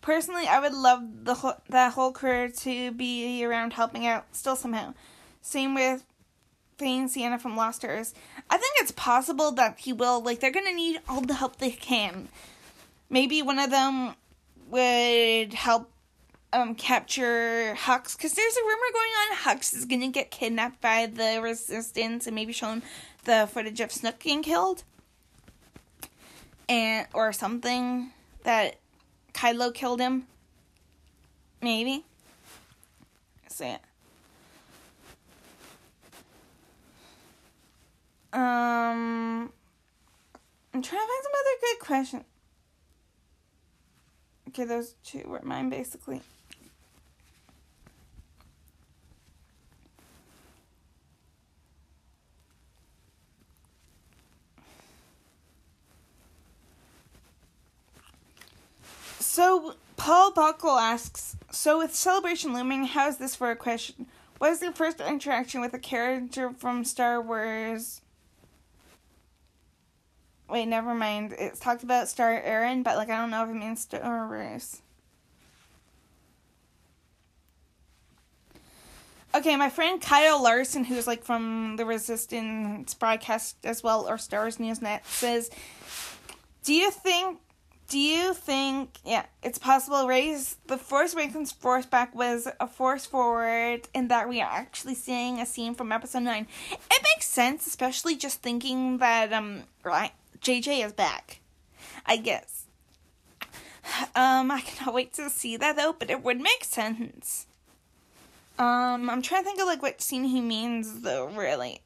[0.00, 4.56] Personally, I would love the whole, that whole crew to be around helping out still
[4.56, 4.94] somehow.
[5.40, 6.04] Same with
[6.78, 8.14] find Santa from Lost Earth.
[8.48, 10.22] I think it's possible that he will.
[10.22, 12.28] Like, they're gonna need all the help they can.
[13.10, 14.14] Maybe one of them
[14.70, 15.90] would help
[16.52, 21.06] um capture Hux because there's a rumor going on Hux is gonna get kidnapped by
[21.06, 22.82] the resistance and maybe shown
[23.24, 24.84] the footage of Snoke getting killed
[26.68, 28.12] and or something
[28.44, 28.76] that
[29.34, 30.26] Kylo killed him.
[31.60, 32.04] Maybe.
[33.48, 33.78] So yeah.
[38.32, 39.52] Um
[40.74, 42.24] I'm trying to find some other good questions.
[44.48, 46.20] Okay, those two were mine basically.
[59.18, 64.06] So Paul Buckle asks, so with celebration looming, how is this for a question?
[64.38, 68.00] What is your first interaction with a character from Star Wars?
[70.48, 71.34] Wait, never mind.
[71.38, 74.80] It's talked about Star Aaron, but like I don't know if it means Star Wars.
[79.34, 84.56] Okay, my friend Kyle Larson, who's like from the Resistance broadcast as well, or Stars
[84.56, 85.50] Newsnet, says,
[86.64, 87.38] "Do you think
[87.88, 93.06] do you think, yeah, it's possible Rey's the Force Awakens Force back was a force
[93.06, 96.46] forward in that we are actually seeing a scene from Episode Nine?
[96.70, 101.40] It makes sense, especially just thinking that um, right, JJ is back.
[102.06, 102.64] I guess.
[104.14, 107.46] Um, I cannot wait to see that though, but it would make sense.
[108.58, 111.28] Um, I'm trying to think of like what scene he means though.
[111.28, 111.80] Really,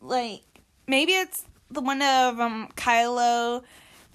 [0.00, 0.42] like
[0.86, 3.62] maybe it's the one of um Kylo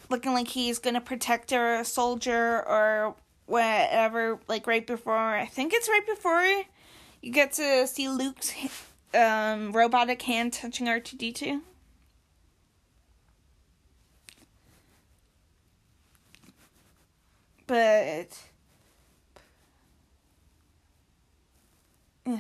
[0.10, 5.90] looking like he's gonna protect a soldier or whatever, like right before I think it's
[5.90, 6.64] right before
[7.22, 8.54] you get to see Luke's
[9.14, 11.62] um, robotic hand touching R two D two.
[17.68, 18.38] But
[22.26, 22.40] yeah.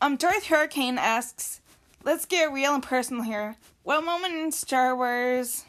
[0.00, 1.60] Um Darth Hurricane asks,
[2.04, 3.56] let's get real and personal here.
[3.82, 5.64] What moment in Star Wars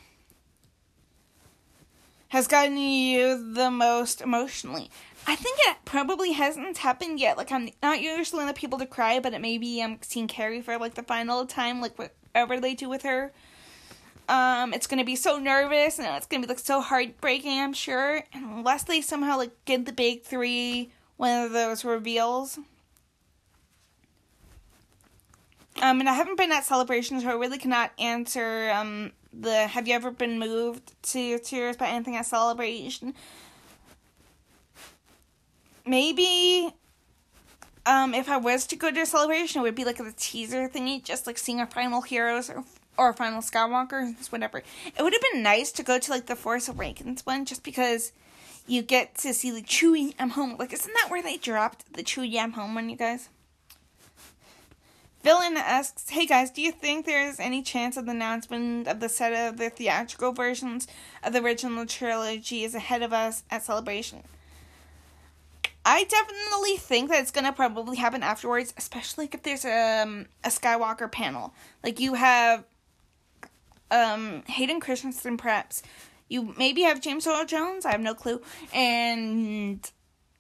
[2.30, 4.90] has gotten you the most emotionally?
[5.28, 7.38] I think it probably hasn't happened yet.
[7.38, 10.78] Like I'm not usually the people to cry, but it maybe I'm seeing Carrie for
[10.78, 13.32] like the final time, like whatever they do with her.
[14.30, 18.24] Um, it's gonna be so nervous and it's gonna be like so heartbreaking, I'm sure.
[18.34, 22.58] Unless they somehow like get the big three, one of those reveals.
[25.82, 29.88] Um, and I haven't been at celebrations, so I really cannot answer um the have
[29.88, 33.14] you ever been moved to tears by anything at celebration?
[35.86, 36.74] Maybe
[37.86, 40.70] um if I was to go to a celebration it would be like a teaser
[40.70, 42.64] thingy, just like seeing our final heroes or
[42.98, 44.60] or final Skywalkers, whatever.
[44.60, 48.12] It would have been nice to go to like the Force Awakens one just because
[48.68, 50.56] you get to see the Chewie I'm home.
[50.58, 53.30] Like isn't that where they dropped the Chewie I'm home one, you guys?
[55.24, 59.00] Villain asks, "Hey guys, do you think there is any chance of the announcement of
[59.00, 60.88] the set of the theatrical versions
[61.24, 64.24] of the original trilogy is ahead of us at Celebration?"
[65.84, 70.50] I definitely think that it's gonna probably happen afterwards, especially if there's a um, a
[70.50, 71.54] Skywalker panel.
[71.84, 72.64] Like you have
[73.92, 75.84] um Hayden Christensen, perhaps.
[76.30, 77.86] You maybe have James Earl Jones.
[77.86, 78.42] I have no clue,
[78.74, 79.90] and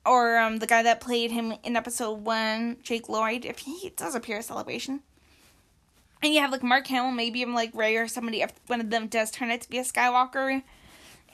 [0.06, 4.16] or um the guy that played him in episode one, Jake Lloyd, if he does
[4.16, 5.02] appear at Celebration.
[6.24, 8.90] And you have like Mark Hamill, maybe even like Rey or somebody if one of
[8.90, 10.64] them does turn out to be a Skywalker.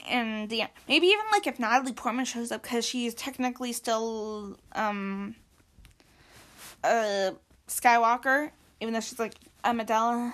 [0.08, 5.36] And yeah, maybe even like if Natalie Portman shows up because she's technically still um
[6.82, 7.34] a
[7.68, 8.50] Skywalker,
[8.80, 10.32] even though she's like Amidala.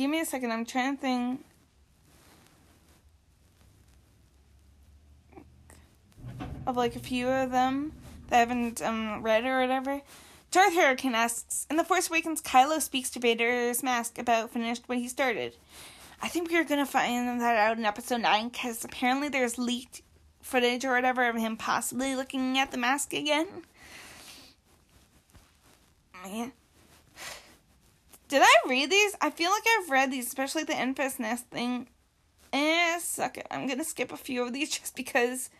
[0.00, 0.50] Give me a second.
[0.50, 1.44] I'm trying to think.
[6.66, 7.92] Of like a few of them
[8.28, 10.00] that I haven't um, read or whatever.
[10.50, 14.96] Darth Hurricane asks In The Force Awakens, Kylo speaks to Vader's mask about finished what
[14.96, 15.54] he started.
[16.22, 20.00] I think we're gonna find that out in episode 9 because apparently there's leaked
[20.40, 23.48] footage or whatever of him possibly looking at the mask again.
[26.26, 26.48] Yeah.
[28.30, 29.16] Did I read these?
[29.20, 31.88] I feel like I've read these, especially the Enfys Nest thing.
[32.52, 33.46] Eh, suck it.
[33.50, 35.50] I'm gonna skip a few of these just because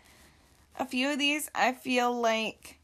[0.78, 2.78] a few of these I feel like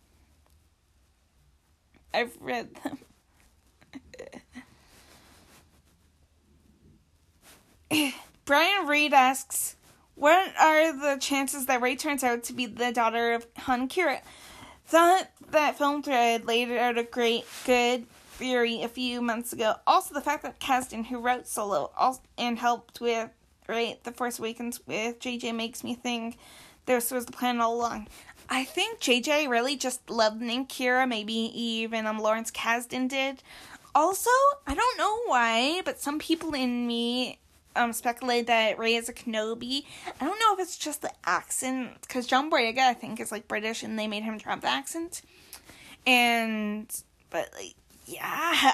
[2.12, 2.98] I've read them.
[8.44, 9.76] Brian Reed asks,
[10.16, 14.20] what are the chances that Rey turns out to be the daughter of Han Qi'ra?
[14.84, 18.06] Thought that film thread laid out a great, good
[18.36, 19.76] theory a few months ago.
[19.86, 21.90] Also, the fact that Kasdan, who wrote Solo
[22.36, 23.30] and helped with
[23.68, 26.36] right The Force Awakens with JJ, makes me think
[26.86, 28.08] this was the plan all along.
[28.48, 33.42] I think JJ really just loved Name Qi'ra, maybe even um, Lawrence Kasdan did.
[33.94, 34.30] Also,
[34.66, 37.38] I don't know why, but some people in me
[37.74, 39.84] um speculate that Rey is a Kenobi.
[40.20, 43.48] I don't know if it's just the accent, because John Boyega I think is like
[43.48, 45.22] British, and they made him drop the accent.
[46.06, 46.88] And
[47.30, 47.74] but like
[48.06, 48.72] yeah.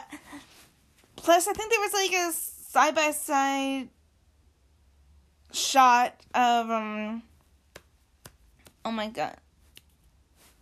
[1.16, 3.88] Plus, I think there was like a side by side
[5.52, 7.22] shot of um.
[8.84, 9.36] Oh my god.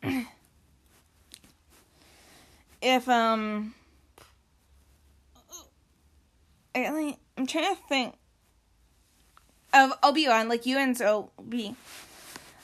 [2.83, 3.75] if um.
[6.73, 8.15] I, I'm trying to think
[9.73, 11.75] of Obi Wan, like you Ewan's Obi,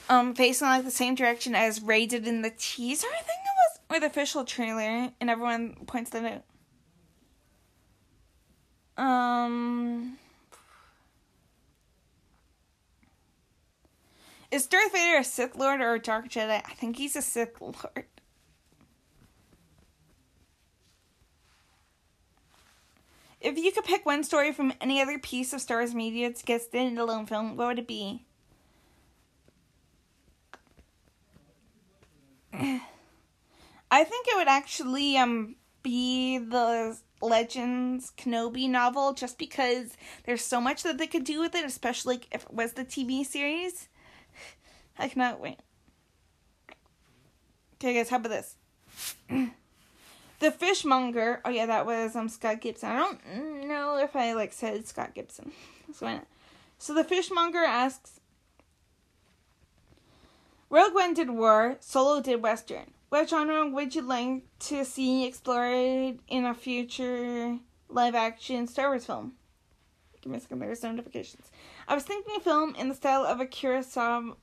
[0.09, 3.09] um, facing like the same direction as Rey did in the teaser.
[3.09, 3.46] I think
[3.91, 6.43] or the official trailer, and everyone points that
[8.97, 9.03] out.
[9.03, 10.17] Um,
[14.51, 16.63] is Darth Vader a Sith Lord or a Dark Jedi?
[16.65, 18.07] I think he's a Sith Lord.
[23.41, 26.45] If you could pick one story from any other piece of Star Wars media to
[26.45, 28.25] get a alone film, what would it be?
[33.91, 40.61] I think it would actually um be the Legends Kenobi novel just because there's so
[40.61, 43.89] much that they could do with it, especially if it was the TV series.
[44.99, 45.59] I cannot wait.
[47.75, 48.57] Okay, guys, how about this?
[50.39, 51.41] The fishmonger.
[51.45, 52.91] Oh yeah, that was um Scott Gibson.
[52.91, 55.51] I don't know if I like said Scott Gibson.
[55.95, 56.21] So,
[56.79, 58.21] so the fishmonger asks.
[60.69, 61.77] Rogue One did war.
[61.81, 62.93] Solo did western.
[63.09, 69.07] What genre would you like to see explored in a future live action Star Wars
[69.07, 69.35] film?
[70.21, 70.59] Give me a second.
[70.59, 71.51] There's notifications.
[71.87, 74.37] I was thinking a film in the style of a Kurosawa.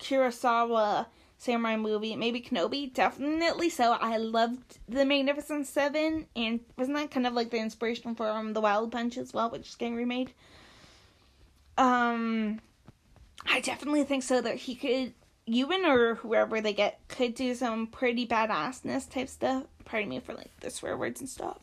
[0.00, 1.06] Kurosawa
[1.38, 2.16] samurai movie.
[2.16, 3.92] Maybe Kenobi, definitely so.
[3.92, 8.52] I loved The Magnificent Seven, and wasn't that kind of like the inspiration for um,
[8.52, 10.32] The Wild Bunch as well, which is getting remade?
[11.78, 12.60] Um,
[13.46, 15.14] I definitely think so that he could,
[15.48, 19.64] Ewan or whoever they get, could do some pretty badassness type stuff.
[19.84, 21.58] Pardon me for like the swear words and stuff.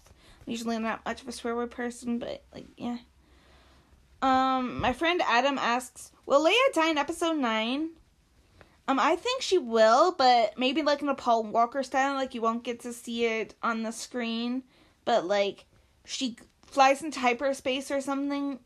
[0.45, 2.97] usually I'm not much of a swear word person, but like yeah.
[4.21, 7.89] Um, my friend Adam asks, "Will Leia die in Episode 9?
[8.87, 12.41] Um, I think she will, but maybe like in a Paul Walker style, like you
[12.41, 14.63] won't get to see it on the screen,
[15.05, 15.65] but like
[16.05, 18.59] she flies into hyperspace or something,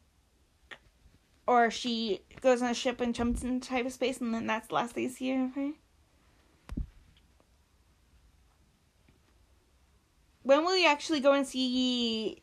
[1.50, 4.94] or she goes on a ship and jumps into hyperspace, and then that's the last
[4.94, 5.72] they see of her.
[10.44, 12.40] When will you actually go and see?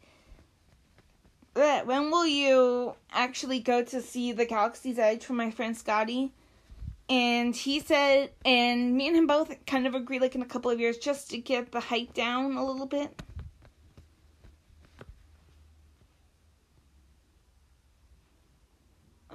[1.55, 6.33] When will you actually go to see the Galaxy's Edge from my friend Scotty?
[7.09, 10.73] and he said and me and him both kind of agree like in a couple
[10.73, 13.23] of years just to get the hype down a little bit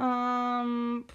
[0.02, 1.06] um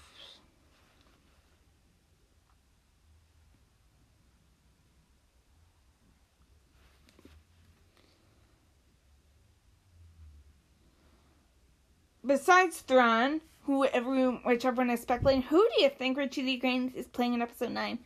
[12.25, 15.43] besides Thrawn who everyone, which everyone is speculating.
[15.43, 16.57] Who do you think Richard D.
[16.57, 17.99] Grant is playing in episode nine?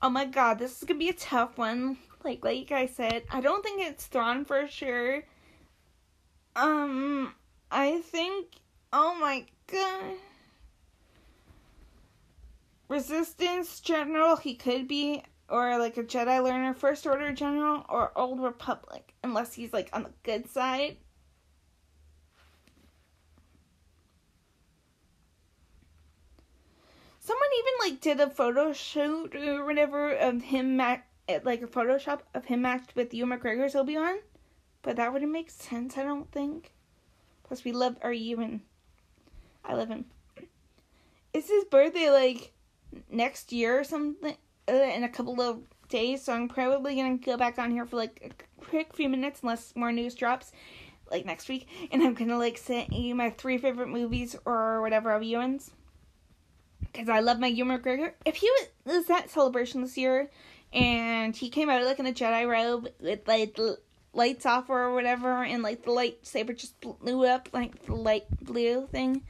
[0.00, 1.98] Oh my god, this is gonna be a tough one.
[2.24, 5.24] Like like I said, I don't think it's Thrawn for sure.
[6.56, 7.34] Um,
[7.70, 8.46] I think.
[8.92, 9.44] Oh my.
[12.88, 18.40] Resistance general, he could be, or like a Jedi learner, First Order general, or Old
[18.40, 20.98] Republic, unless he's like on the good side.
[27.22, 31.04] someone even like did a photo shoot or whatever of him like
[31.62, 34.18] a Photoshop of him matched with Ewan McGregor's Obi Wan,
[34.82, 35.96] but that wouldn't make sense.
[35.96, 36.74] I don't think.
[37.44, 38.62] Plus, we love our Ewan.
[39.64, 40.06] I love him.
[41.32, 42.52] It's his birthday like
[43.10, 44.36] next year or something
[44.68, 47.96] uh, in a couple of days, so I'm probably gonna go back on here for
[47.96, 50.52] like a quick few minutes unless more news drops
[51.10, 55.22] like next week, and I'm gonna like say my three favorite movies or whatever of
[55.22, 55.70] Ewan's
[56.80, 58.12] because I love my Ewan McGregor.
[58.24, 58.50] If he
[58.84, 60.30] was at celebration this year
[60.72, 63.58] and he came out like in a Jedi robe with like
[64.14, 68.86] lights off or whatever, and like the lightsaber just blew up like the light blue
[68.86, 69.22] thing,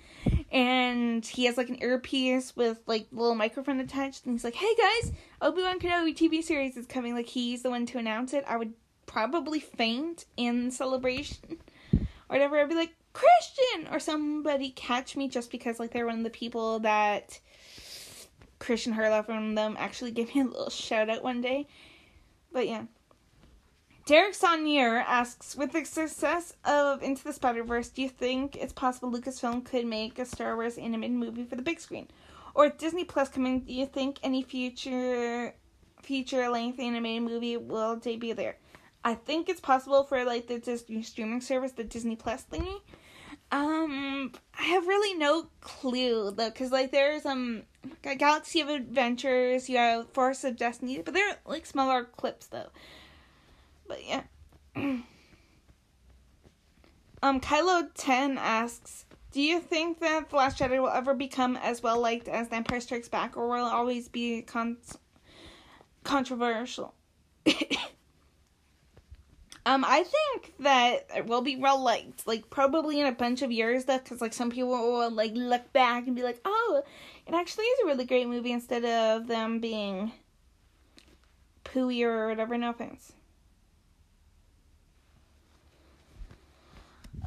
[0.51, 4.75] and he has like an earpiece with like little microphone attached, and he's like, "Hey
[4.77, 8.45] guys, Obi Wan Kenobi TV series is coming." Like he's the one to announce it.
[8.47, 8.75] I would
[9.07, 11.59] probably faint in celebration
[11.93, 12.59] or whatever.
[12.59, 16.31] I'd be like, "Christian!" or somebody catch me just because like they're one of the
[16.31, 17.39] people that
[18.59, 21.69] Christian Harloff from them actually gave me a little shout out one day.
[22.53, 22.85] But yeah.
[24.05, 28.73] Derek Saunier asks, with the success of Into the Spider Verse, do you think it's
[28.73, 32.09] possible Lucasfilm could make a Star Wars animated movie for the big screen?
[32.55, 35.55] Or Disney Plus coming, do you think any future
[36.03, 38.57] feature length animated movie will debut there?
[39.05, 42.81] I think it's possible for like the Disney streaming service, the Disney Plus thingy.
[43.53, 47.63] Um, I have really no clue though, cause like there's um
[48.03, 52.69] Galaxy of Adventures, you have Force of Destiny, but they're like smaller clips though.
[53.93, 54.23] But yeah.
[57.23, 61.83] um, Kylo 10 asks, do you think that The Last Jedi will ever become as
[61.83, 64.79] well liked as The Empire Strikes Back, or will it always be con-
[66.05, 66.95] controversial?
[69.67, 73.53] um, I think that it will be well liked, like probably in a bunch of
[73.53, 76.83] years, though, because like some people will like look back and be like, "Oh,
[77.27, 80.13] it actually is a really great movie," instead of them being
[81.65, 82.57] pooey or whatever.
[82.57, 83.13] No offense.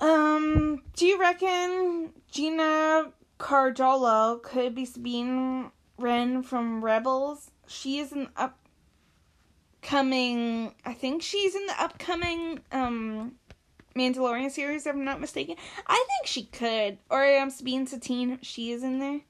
[0.02, 7.52] Um, do you reckon Gina Carano could be Sabine Wren from Rebels?
[7.68, 8.30] She is an
[9.82, 10.76] upcoming.
[10.86, 13.36] I think she's in the upcoming um
[13.96, 14.86] Mandalorian series.
[14.86, 15.56] If I'm not mistaken.
[15.88, 16.98] I think she could.
[17.10, 18.39] Or um, Sabine Satine.
[18.41, 19.22] She is in there.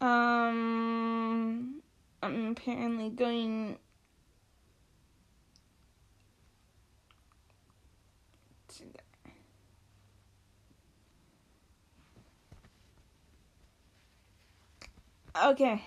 [0.00, 1.82] Um,
[2.22, 3.78] I'm apparently going
[15.44, 15.82] Okay.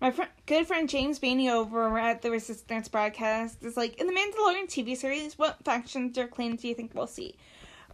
[0.00, 4.12] My friend, good friend James Bainey over at the Resistance broadcast is like, in the
[4.12, 7.36] Mandalorian TV series, what factions or clans do you think we'll see?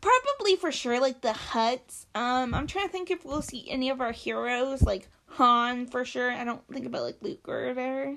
[0.00, 2.06] Probably for sure, like the Hutts.
[2.14, 6.04] Um, I'm trying to think if we'll see any of our heroes, like Han for
[6.04, 6.30] sure.
[6.30, 8.16] I don't think about like Luke or whatever.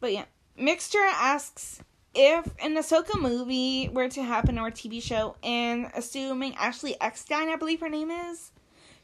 [0.00, 0.24] But yeah,
[0.56, 1.80] Mixture asks
[2.14, 7.56] if an Ahsoka movie were to happen or TV show, and assuming Ashley Eckstein, I
[7.56, 8.52] believe her name is,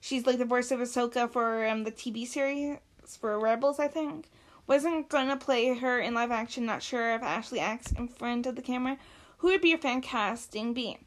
[0.03, 2.77] she's like the voice of Ahsoka for um, the TV series
[3.19, 4.29] for Rebels, I think.
[4.67, 6.67] Wasn't gonna play her in live action.
[6.67, 8.99] Not sure if Ashley acts in front of the camera.
[9.39, 10.99] Who would be your fan casting be?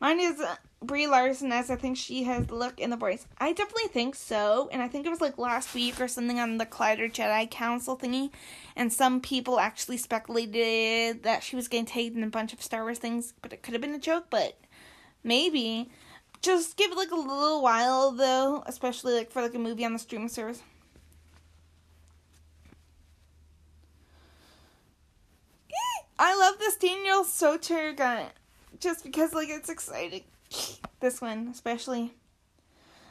[0.00, 3.26] Mine is uh, Brie Larson, as I think she has the look and the voice.
[3.38, 6.58] I definitely think so, and I think it was like last week or something on
[6.58, 8.30] the Collider Jedi Council thingy,
[8.76, 12.82] and some people actually speculated that she was getting tagged in a bunch of Star
[12.82, 14.58] Wars things, but it could have been a joke, but
[15.24, 15.90] maybe
[16.46, 19.92] just give it like a little while though, especially like for like a movie on
[19.92, 20.62] the streaming service.
[25.68, 28.26] Eh, I love this Daniel Soter gun
[28.78, 30.22] just because like it's exciting.
[31.00, 32.14] this one especially.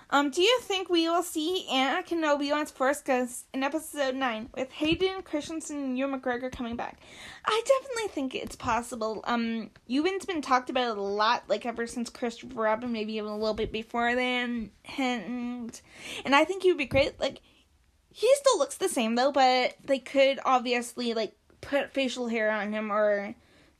[0.09, 4.49] Um, do you think we will see Anna Kenobi on Force ghost in episode 9
[4.55, 6.99] with Hayden Christensen and Ewan McGregor coming back?
[7.45, 9.21] I definitely think it's possible.
[9.25, 13.37] Um, Ewan's been talked about a lot, like ever since Christopher Robin, maybe even a
[13.37, 14.71] little bit before then.
[14.97, 15.79] And,
[16.23, 17.19] and I think he would be great.
[17.19, 17.41] Like,
[18.11, 22.71] he still looks the same though, but they could obviously, like, put facial hair on
[22.71, 23.33] him or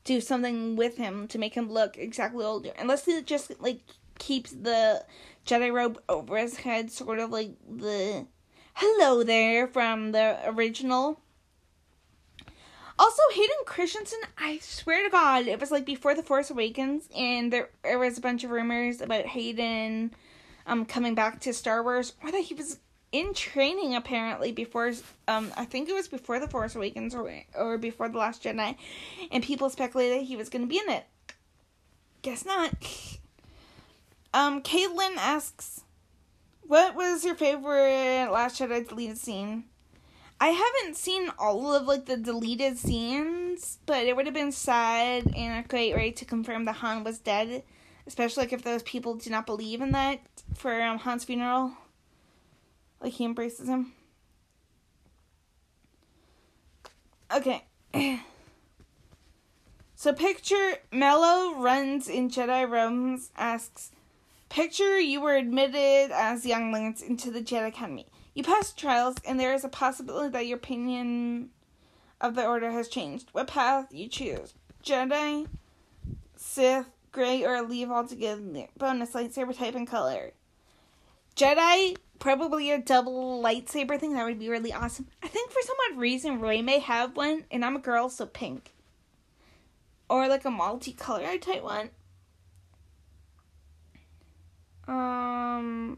[0.04, 2.72] do something with him to make him look exactly older.
[2.80, 3.82] Unless he just, like,
[4.26, 5.06] keeps the
[5.46, 8.26] Jedi robe over his head, sort of like the
[8.74, 11.22] hello there from the original.
[12.98, 17.54] Also, Hayden Christensen, I swear to God, it was like before The Force Awakens, and
[17.54, 20.16] there, there was a bunch of rumors about Hayden
[20.66, 22.80] um, coming back to Star Wars, or that he was
[23.12, 24.92] in training apparently before
[25.28, 28.76] um I think it was before The Force Awakens or or before The Last Jedi
[29.32, 31.06] and people speculated he was going to be in it.
[32.24, 32.74] Guess not.
[34.36, 35.86] Um, Caitlin asks,
[36.62, 39.64] "What was your favorite Last Jedi deleted scene?"
[40.42, 45.32] I haven't seen all of like the deleted scenes, but it would have been sad
[45.38, 47.64] and a great way to confirm that Han was dead,
[48.08, 50.20] especially like if those people do not believe in that
[50.54, 51.72] for um, Han's funeral.
[53.00, 53.94] Like he embraces him.
[57.34, 57.64] Okay.
[59.96, 63.92] so picture Mello runs in Jedi Realms asks,
[64.56, 68.08] Picture you were admitted as younglings into the Jedi Academy.
[68.34, 71.50] You passed trials, and there is a possibility that your opinion
[72.22, 73.28] of the order has changed.
[73.34, 74.54] What path you choose?
[74.82, 75.48] Jedi,
[76.38, 78.68] Sith, Gray, or leave altogether.
[78.78, 80.32] Bonus lightsaber type and color.
[81.36, 84.14] Jedi, probably a double lightsaber thing.
[84.14, 85.08] That would be really awesome.
[85.22, 88.26] I think for some odd reason Rey may have one, and I'm a girl, so
[88.26, 88.74] pink.
[90.10, 91.90] Or like a multicolored type one.
[94.88, 95.98] Um.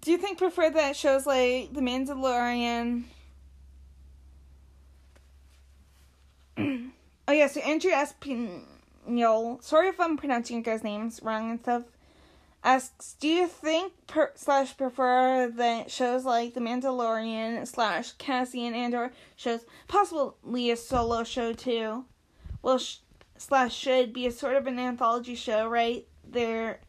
[0.00, 3.04] Do you think prefer that shows like The Mandalorian?
[6.58, 9.62] oh yeah, so Andrew Espinol.
[9.62, 11.84] Sorry if I'm pronouncing your guys' names wrong and stuff.
[12.64, 19.12] Asks, do you think per, slash prefer that shows like The Mandalorian slash Cassian Andor
[19.36, 22.06] shows possibly a solo show too?
[22.62, 23.00] Well, sh-
[23.36, 26.06] slash should be a sort of an anthology show, right?
[26.26, 26.80] They're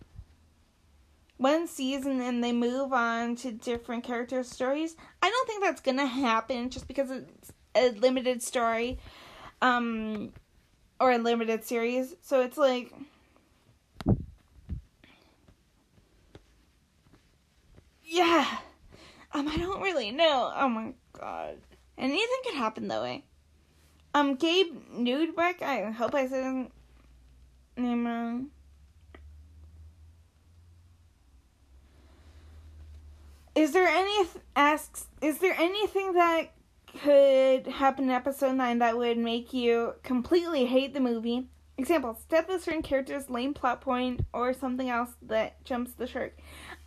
[1.35, 4.95] one season and they move on to different character stories.
[5.21, 8.97] I don't think that's gonna happen just because it's a limited story,
[9.61, 10.31] um,
[11.01, 12.15] or a limited series.
[12.21, 12.93] So it's like.
[18.15, 18.47] Yeah.
[19.33, 20.53] Um, I don't really know.
[20.55, 21.57] Oh my god.
[21.97, 23.25] Anything could happen way.
[24.13, 26.67] Um, Gabe Nudbeck, I hope I said his
[27.75, 28.47] name wrong.
[33.53, 35.07] Is there any asks?
[35.21, 36.53] Is there anything that
[37.01, 41.49] could happen in episode nine that would make you completely hate the movie?
[41.77, 46.37] Example: death of certain characters, lame plot point, or something else that jumps the shark.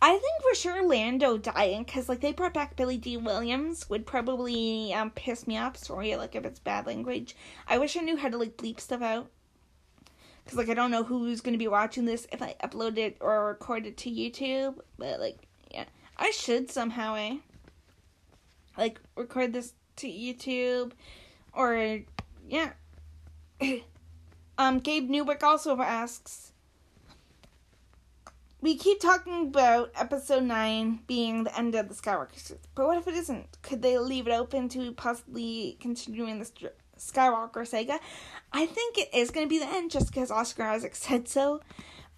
[0.01, 4.05] I think for sure Lando dying because like they brought back Billy Dee Williams would
[4.05, 5.77] probably um piss me off.
[5.77, 7.35] Sorry, like if it's bad language.
[7.67, 9.29] I wish I knew how to like bleep stuff out.
[10.45, 13.47] Cause like I don't know who's gonna be watching this if I upload it or
[13.47, 15.37] record it to YouTube, but like
[15.71, 15.85] yeah,
[16.17, 17.37] I should somehow, eh?
[18.77, 20.91] Like, record this to YouTube,
[21.53, 22.01] or,
[22.47, 22.71] yeah.
[24.57, 26.48] um, Gabe Newbeck also asks,
[28.61, 33.07] we keep talking about episode 9 being the end of the Skywalker but what if
[33.07, 33.57] it isn't?
[33.61, 37.99] Could they leave it open to possibly continuing the Skywalker saga?
[38.51, 41.61] I think it is going to be the end just because Oscar Isaac said so.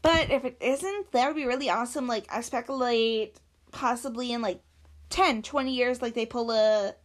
[0.01, 2.07] But if it isn't, that would be really awesome.
[2.07, 3.35] Like, I speculate
[3.71, 4.61] possibly in like
[5.09, 6.95] 10, 20 years, like they pull a,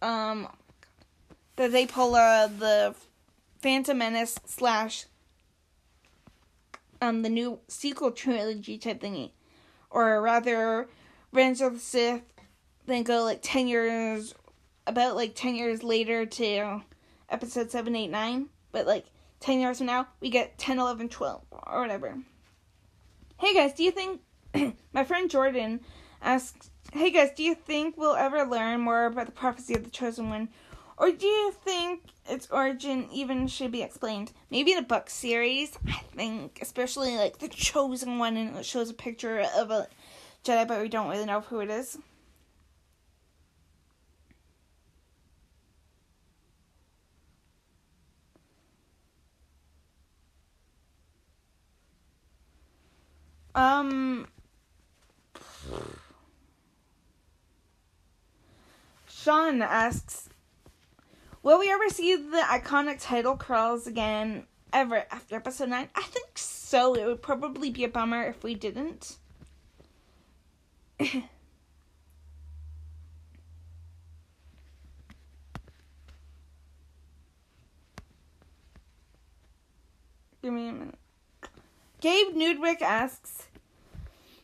[0.00, 0.48] um,
[1.56, 2.94] that they pull a, the
[3.60, 5.06] Phantom Menace slash,
[7.00, 9.32] um, the new sequel trilogy type thingy.
[9.90, 10.88] Or rather,
[11.32, 12.22] Revenge of the Sith,
[12.86, 14.34] then go like 10 years,
[14.86, 16.82] about like 10 years later to
[17.28, 18.48] episode 7, 8, 9.
[18.72, 19.06] But like
[19.40, 22.18] 10 years from now, we get 10, 11, 12, or whatever.
[23.38, 24.20] Hey guys, do you think
[24.92, 25.80] my friend Jordan
[26.20, 29.90] asks, Hey guys, do you think we'll ever learn more about the prophecy of the
[29.90, 30.48] chosen one?
[30.98, 34.32] Or do you think its origin even should be explained?
[34.50, 38.90] Maybe in a book series, I think, especially like the chosen one and it shows
[38.90, 39.86] a picture of a
[40.44, 41.98] Jedi, but we don't really know who it is.
[53.54, 54.26] Um,
[59.08, 60.27] Sean asks,
[61.48, 65.88] Will we ever see the iconic title crawls again ever after episode 9?
[65.94, 66.92] I think so.
[66.92, 69.16] It would probably be a bummer if we didn't.
[70.98, 71.22] Give
[80.42, 80.98] me a minute.
[82.02, 83.48] Gabe Nudwick asks,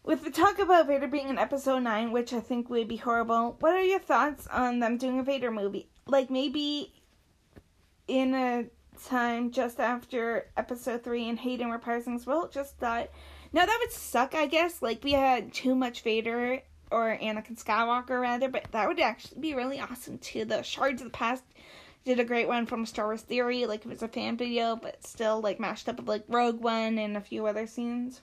[0.04, 3.56] with the talk about Vader being in episode 9, which I think would be horrible,
[3.60, 5.88] what are your thoughts on them doing a Vader movie?
[6.06, 6.93] Like maybe
[8.08, 8.64] in a
[9.04, 13.10] time just after episode 3 and Hayden reprising Will just thought,
[13.52, 14.82] now that would suck, I guess.
[14.82, 19.54] Like we had too much Vader or Anakin Skywalker rather, but that would actually be
[19.54, 20.44] really awesome too.
[20.44, 21.42] The Shards of the Past
[22.04, 25.04] did a great one from Star Wars Theory, like it was a fan video, but
[25.06, 28.20] still like mashed up with like Rogue One and a few other scenes.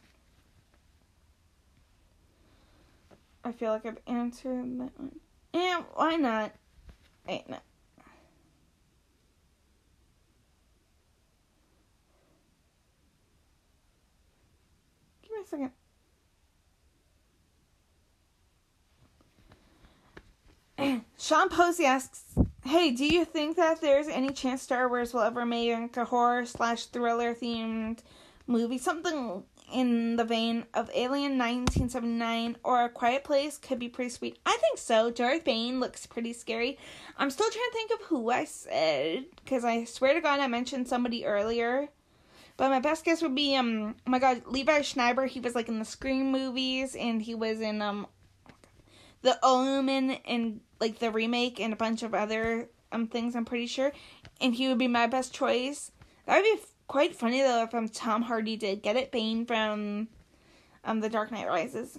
[3.43, 5.19] I feel like I've answered that one.
[5.53, 6.53] Yeah, why not?
[7.27, 7.57] Wait, no.
[15.23, 15.71] Give me a second.
[21.17, 22.23] Sean Posey asks,
[22.63, 26.45] "Hey, do you think that there's any chance Star Wars will ever make a horror
[26.45, 27.99] slash thriller themed
[28.47, 34.09] movie, something in the vein of Alien 1979 or A Quiet Place could be pretty
[34.09, 34.37] sweet.
[34.45, 35.09] I think so.
[35.11, 36.77] Darth Bane looks pretty scary.
[37.17, 40.47] I'm still trying to think of who I said because I swear to God I
[40.47, 41.89] mentioned somebody earlier.
[42.57, 45.25] But my best guess would be um oh my god Liev Schreiber.
[45.25, 48.07] He was like in the Scream movies and he was in um
[49.21, 53.35] the Omen and like the remake and a bunch of other um things.
[53.35, 53.91] I'm pretty sure,
[54.39, 55.91] and he would be my best choice.
[56.25, 60.07] That would be quite funny though if um, Tom Hardy did get it Bane from
[60.83, 61.97] um The Dark Knight Rises.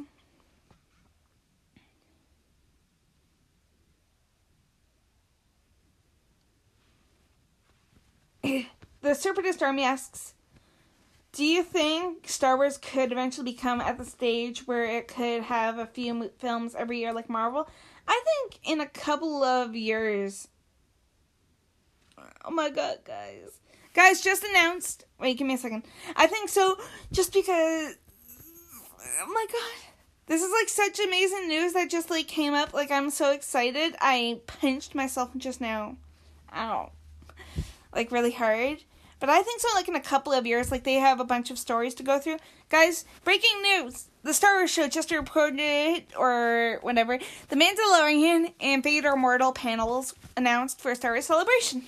[9.03, 10.34] the Separatist Army asks,
[11.33, 15.78] "Do you think Star Wars could eventually become at the stage where it could have
[15.78, 17.68] a few films every year like Marvel?"
[18.07, 20.49] I think in a couple of years.
[22.45, 23.61] Oh my god, guys.
[23.95, 25.05] Guys, just announced.
[25.20, 25.85] Wait, give me a second.
[26.16, 26.78] I think so,
[27.12, 27.95] just because.
[29.22, 29.93] Oh my god.
[30.26, 32.72] This is like such amazing news that just like came up.
[32.72, 33.95] Like, I'm so excited.
[34.01, 35.97] I pinched myself just now.
[36.55, 36.93] Ow.
[37.95, 38.85] Like, really hard.
[39.22, 41.52] But I think so, like, in a couple of years, like, they have a bunch
[41.52, 42.38] of stories to go through.
[42.70, 44.08] Guys, breaking news!
[44.24, 50.80] The Star Wars show just reported, or whatever, The Mandalorian and Vader Immortal panels announced
[50.80, 51.84] for Star Wars Celebration.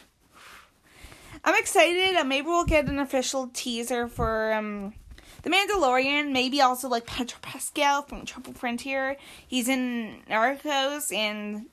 [1.44, 2.14] I'm excited.
[2.14, 4.94] Uh, maybe we'll get an official teaser for um,
[5.42, 6.30] The Mandalorian.
[6.30, 9.16] Maybe also like Pedro Pascal from Triple Frontier.
[9.44, 11.66] He's in Narcos and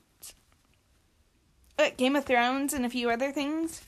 [1.78, 3.82] uh, Game of Thrones and a few other things.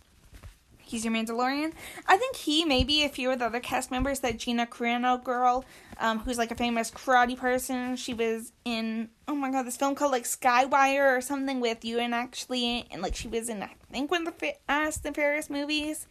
[0.94, 1.72] He's your Mandalorian.
[2.06, 5.64] I think he, maybe a few of the other cast members, that Gina Carano girl,
[5.98, 7.96] um, who's like a famous karate person.
[7.96, 11.98] She was in oh my god, this film called like Skywire or something with you
[11.98, 15.50] and actually, and like she was in I think one of the Fast and Furious
[15.50, 16.06] movies,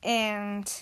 [0.00, 0.72] and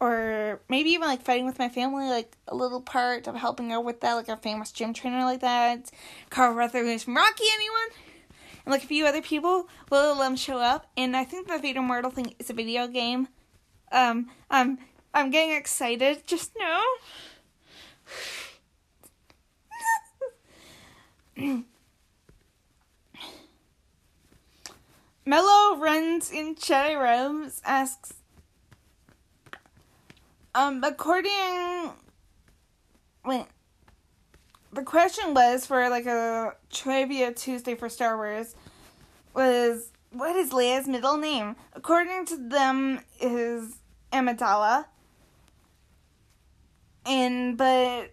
[0.00, 3.84] or maybe even like fighting with my family, like a little part of helping out
[3.84, 5.90] with that, like a famous gym trainer like that.
[6.30, 7.90] Carl Weathers from Rocky, anyone?
[8.64, 10.86] And like a few other people will um show up.
[10.96, 13.28] And I think the Vader Immortal thing is a video game.
[13.90, 14.78] Um, I'm
[15.14, 16.82] I'm getting excited just now.
[25.24, 28.14] Mello runs in Jedi Realms asks
[30.54, 31.92] um according
[33.24, 33.46] wait
[34.72, 38.54] the question was for like a trivia Tuesday for Star Wars
[39.34, 41.56] was what is Leia's middle name?
[41.74, 43.76] According to them, is
[44.12, 44.86] Amidala.
[47.04, 48.12] And but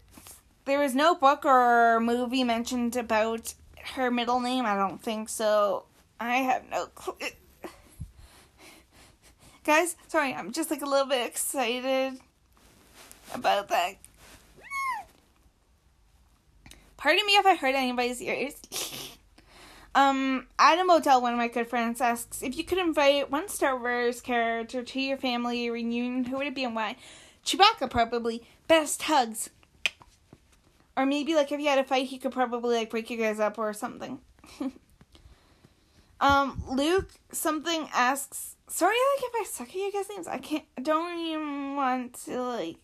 [0.65, 3.53] there was no book or movie mentioned about
[3.95, 4.65] her middle name.
[4.65, 5.85] I don't think so.
[6.19, 7.15] I have no clue.
[9.63, 12.19] Guys, sorry, I'm just like a little bit excited
[13.33, 13.95] about that
[16.99, 18.55] Pardon me if I hurt anybody's ears.
[19.95, 23.79] um, Adam Odell, one of my good friends, asks if you could invite one Star
[23.79, 26.97] Wars character to your family reunion, who would it be and why?
[27.45, 28.43] Chewbacca, probably.
[28.67, 29.49] Best hugs.
[30.97, 33.39] Or maybe like if you had a fight, he could probably like break you guys
[33.39, 34.19] up or something.
[36.19, 38.57] um, Luke something asks.
[38.67, 40.65] Sorry, like if I suck at you guys' names, I can't.
[40.77, 42.75] I don't even want to like.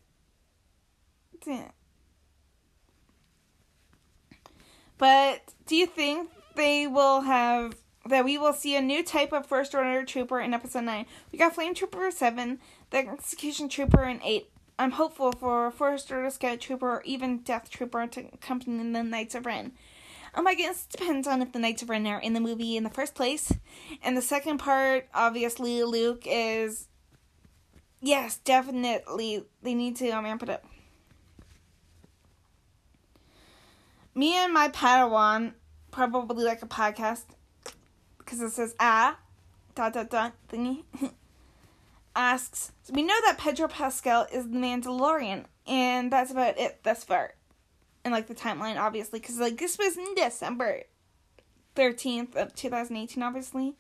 [4.98, 7.76] But do you think they will have
[8.08, 11.06] that we will see a new type of first order trooper in episode 9?
[11.32, 12.60] We got Flame Trooper 7,
[12.92, 14.50] the Execution Trooper in 8.
[14.78, 19.04] I'm hopeful for a First Order Scout Trooper or even Death Trooper to accompany the
[19.04, 19.72] Knights of Ren.
[20.36, 22.84] Oh my goodness, depends on if the Knights of Ren are in the movie in
[22.84, 23.54] the first place.
[24.04, 26.88] And the second part, obviously, Luke is.
[28.02, 29.46] Yes, definitely.
[29.64, 30.66] They need to um, amp it up.
[34.16, 35.54] Me and my Padawan
[35.92, 37.26] probably like a podcast
[38.18, 39.18] because it says ah
[39.76, 40.84] dot dot dot thingy
[42.16, 47.04] asks so we know that Pedro Pascal is the Mandalorian and that's about it thus
[47.04, 47.34] far.
[48.04, 50.84] And like the timeline obviously because like this was in December
[51.76, 53.76] 13th of 2018 obviously.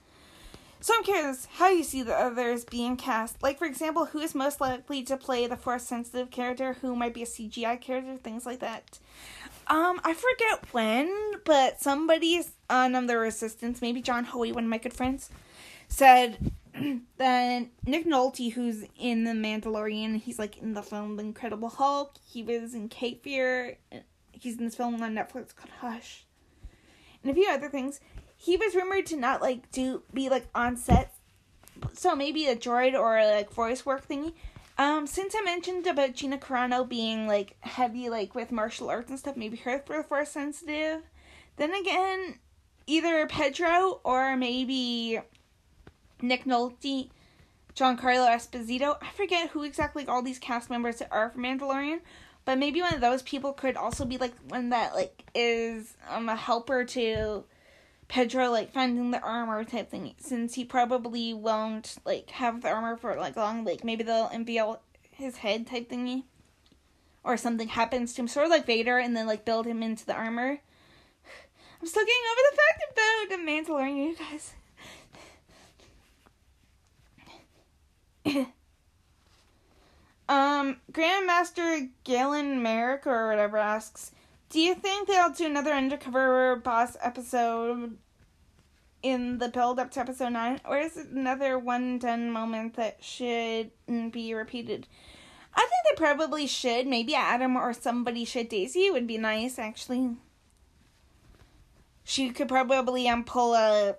[0.81, 3.41] So I'm curious how you see the others being cast.
[3.41, 7.13] Like for example who is most likely to play the force sensitive character who might
[7.13, 8.99] be a CGI character things like that
[9.67, 14.69] um, I forget when, but somebody on um, the Resistance, maybe John Hoey, one of
[14.69, 15.29] my good friends,
[15.87, 16.51] said
[17.17, 22.15] that Nick Nolte, who's in The Mandalorian, he's like in the film The Incredible Hulk.
[22.23, 23.77] He was in Cape Fear.
[24.31, 26.25] He's in this film on Netflix called Hush,
[27.23, 27.99] and a few other things.
[28.37, 31.13] He was rumored to not like do be like on set,
[31.93, 34.33] so maybe a droid or like voice work thingy.
[34.77, 39.17] Um, since I mentioned about Gina Carano being like heavy, like with martial arts and
[39.17, 41.01] stuff, maybe her for force sensitive.
[41.55, 42.39] Then again,
[42.85, 45.19] either Pedro or maybe
[46.21, 47.09] Nick Nolte,
[47.73, 48.97] Giancarlo Esposito.
[49.01, 52.01] I forget who exactly all these cast members are for Mandalorian,
[52.43, 56.27] but maybe one of those people could also be like one that like is um
[56.27, 57.43] a helper to
[58.07, 62.95] Pedro like finding the armor type thing since he probably won't like have the armor
[62.95, 64.81] for like long like maybe they'll unveil
[65.11, 66.23] his head type thingy
[67.25, 70.05] or something happens to him sort of like Vader and then like build him into
[70.05, 70.59] the armor.
[71.81, 74.53] I'm still getting over the fact about the Mandalorian, you guys.
[80.29, 84.11] um, Grandmaster Galen Merrick or whatever asks,
[84.49, 87.97] do you think they'll do another undercover boss episode
[89.01, 93.03] in the build up to episode 9 or is it another one done moment that
[93.03, 93.71] should
[94.11, 94.87] be repeated?
[95.53, 96.85] I think they probably should.
[96.87, 98.49] Maybe adam or somebody should.
[98.49, 100.15] Daisy would be nice actually.
[102.03, 103.95] She could probably um pull a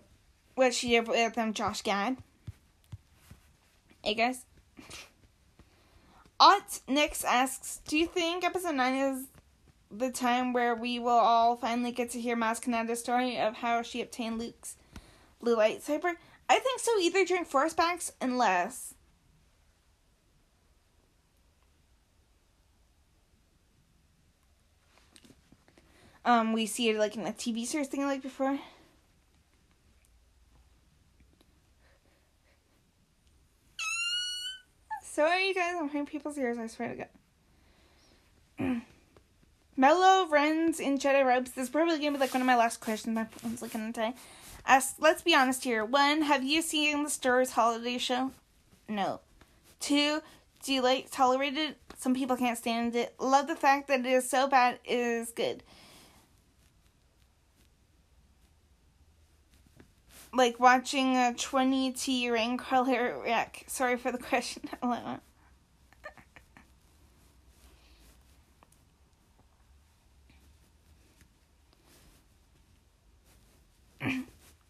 [0.54, 2.16] what she did with um josh gad.
[4.02, 4.44] Hey guys
[6.40, 9.26] Ott Nix asks, Do you think episode 9 is
[9.98, 13.82] the time where we will all finally get to hear Maz Kanata's story of how
[13.82, 14.76] she obtained Luke's
[15.40, 16.14] blue lightsaber?
[16.48, 18.94] I think so, either during Force Packs unless.
[26.24, 28.58] Um, we see it like in a TV series thing like before.
[35.02, 37.06] Sorry, you guys, I'm hearing people's ears, I swear to
[38.58, 38.82] God.
[39.76, 41.52] Mellow runs in Jedi robes.
[41.52, 44.14] This is probably gonna be like one of my last questions my phone's looking to
[44.64, 45.84] As let's be honest here.
[45.84, 48.32] One, have you seen the Star Wars holiday show?
[48.88, 49.20] No.
[49.78, 50.22] Two,
[50.62, 51.76] do you like tolerate it?
[51.98, 53.14] Some people can't stand it.
[53.18, 55.62] Love the fact that it is so bad it is good.
[60.32, 63.64] Like watching a 20 T rain color wreck.
[63.66, 64.62] Sorry for the question.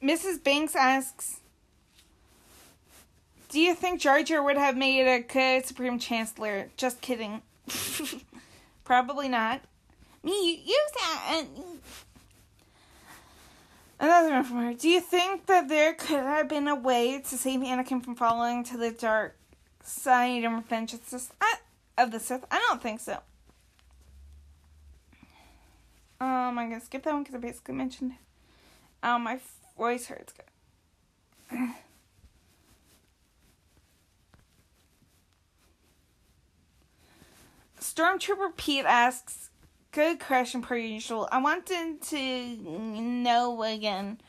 [0.07, 0.43] Mrs.
[0.43, 1.41] Banks asks,
[3.49, 7.43] "Do you think Jar Jar would have made a good Supreme Chancellor?" Just kidding.
[8.85, 9.63] Probably not.
[10.23, 11.45] Me, you that.
[13.99, 14.75] Another one from her.
[14.75, 18.63] Do you think that there could have been a way to save Anakin from falling
[18.65, 19.37] to the dark
[19.83, 21.01] side and revenge of
[22.13, 22.45] the Sith?
[22.51, 23.19] I don't think so.
[26.21, 28.13] Um, I'm gonna skip that one because I basically mentioned.
[29.03, 29.39] Um, my
[29.77, 30.33] voice hurts.
[30.33, 31.71] Good.
[37.79, 39.51] Stormtrooper Pete asks,
[39.93, 41.29] "Good question per usual.
[41.31, 42.57] I wanted to
[43.01, 44.21] know again,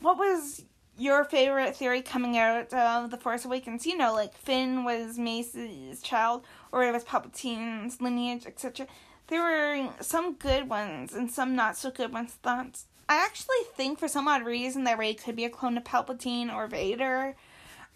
[0.00, 0.64] what was
[0.96, 3.86] your favorite theory coming out of The Force Awakens?
[3.86, 8.86] You know, like Finn was Mace's child, or it was Palpatine's lineage, etc.
[9.28, 12.32] There were some good ones and some not so good ones.
[12.34, 15.84] Thoughts?" I actually think for some odd reason that Rey could be a clone of
[15.84, 17.34] Palpatine or Vader.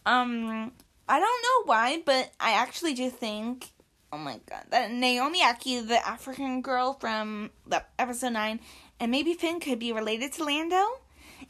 [0.06, 0.72] Um,
[1.08, 3.70] I don't know why, but I actually do think.
[4.12, 8.60] Oh my god, that Naomi Ackie, the African girl from the episode nine,
[9.00, 10.84] and maybe Finn could be related to Lando.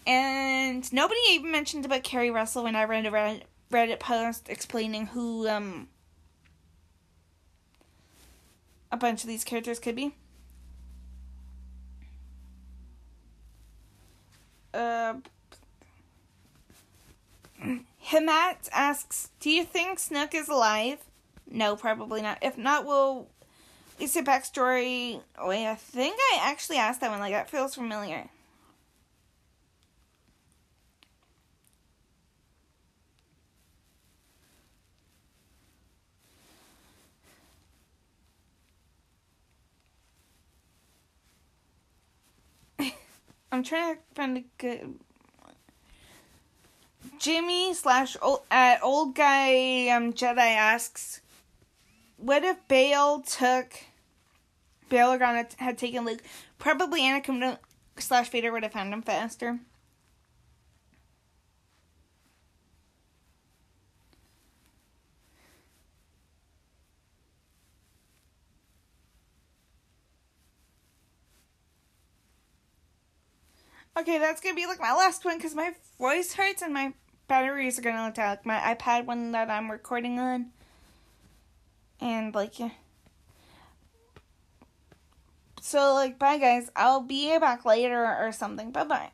[0.07, 3.41] And nobody even mentioned about Keri Russell when I read a
[3.73, 5.89] Reddit post explaining who um
[8.91, 10.15] a bunch of these characters could be.
[14.75, 15.15] Uh,
[18.07, 20.99] Himat asks, "Do you think Snoke is alive?"
[21.51, 22.39] No, probably not.
[22.43, 23.29] If not, we'll
[24.01, 25.21] Lisa backstory.
[25.43, 27.21] Wait, I think I actually asked that one.
[27.21, 28.29] Like that feels familiar.
[43.53, 44.99] I'm trying to find a good.
[47.19, 51.21] Jimmy slash old, at old guy um Jedi asks,
[52.17, 53.75] "What if Bail took
[54.89, 56.23] Bail Organa had taken Luke?
[56.59, 57.59] Probably Anakin
[57.99, 59.61] slash Vader would have found him faster."
[73.99, 76.95] Okay, that's gonna be like my last one because my voice hurts and my
[77.29, 78.31] batteries are gonna die.
[78.31, 80.47] Like my iPad one that I'm recording on.
[82.01, 82.71] And like yeah.
[85.61, 86.71] so like bye guys.
[86.75, 88.71] I'll be back later or something.
[88.71, 89.11] Bye bye.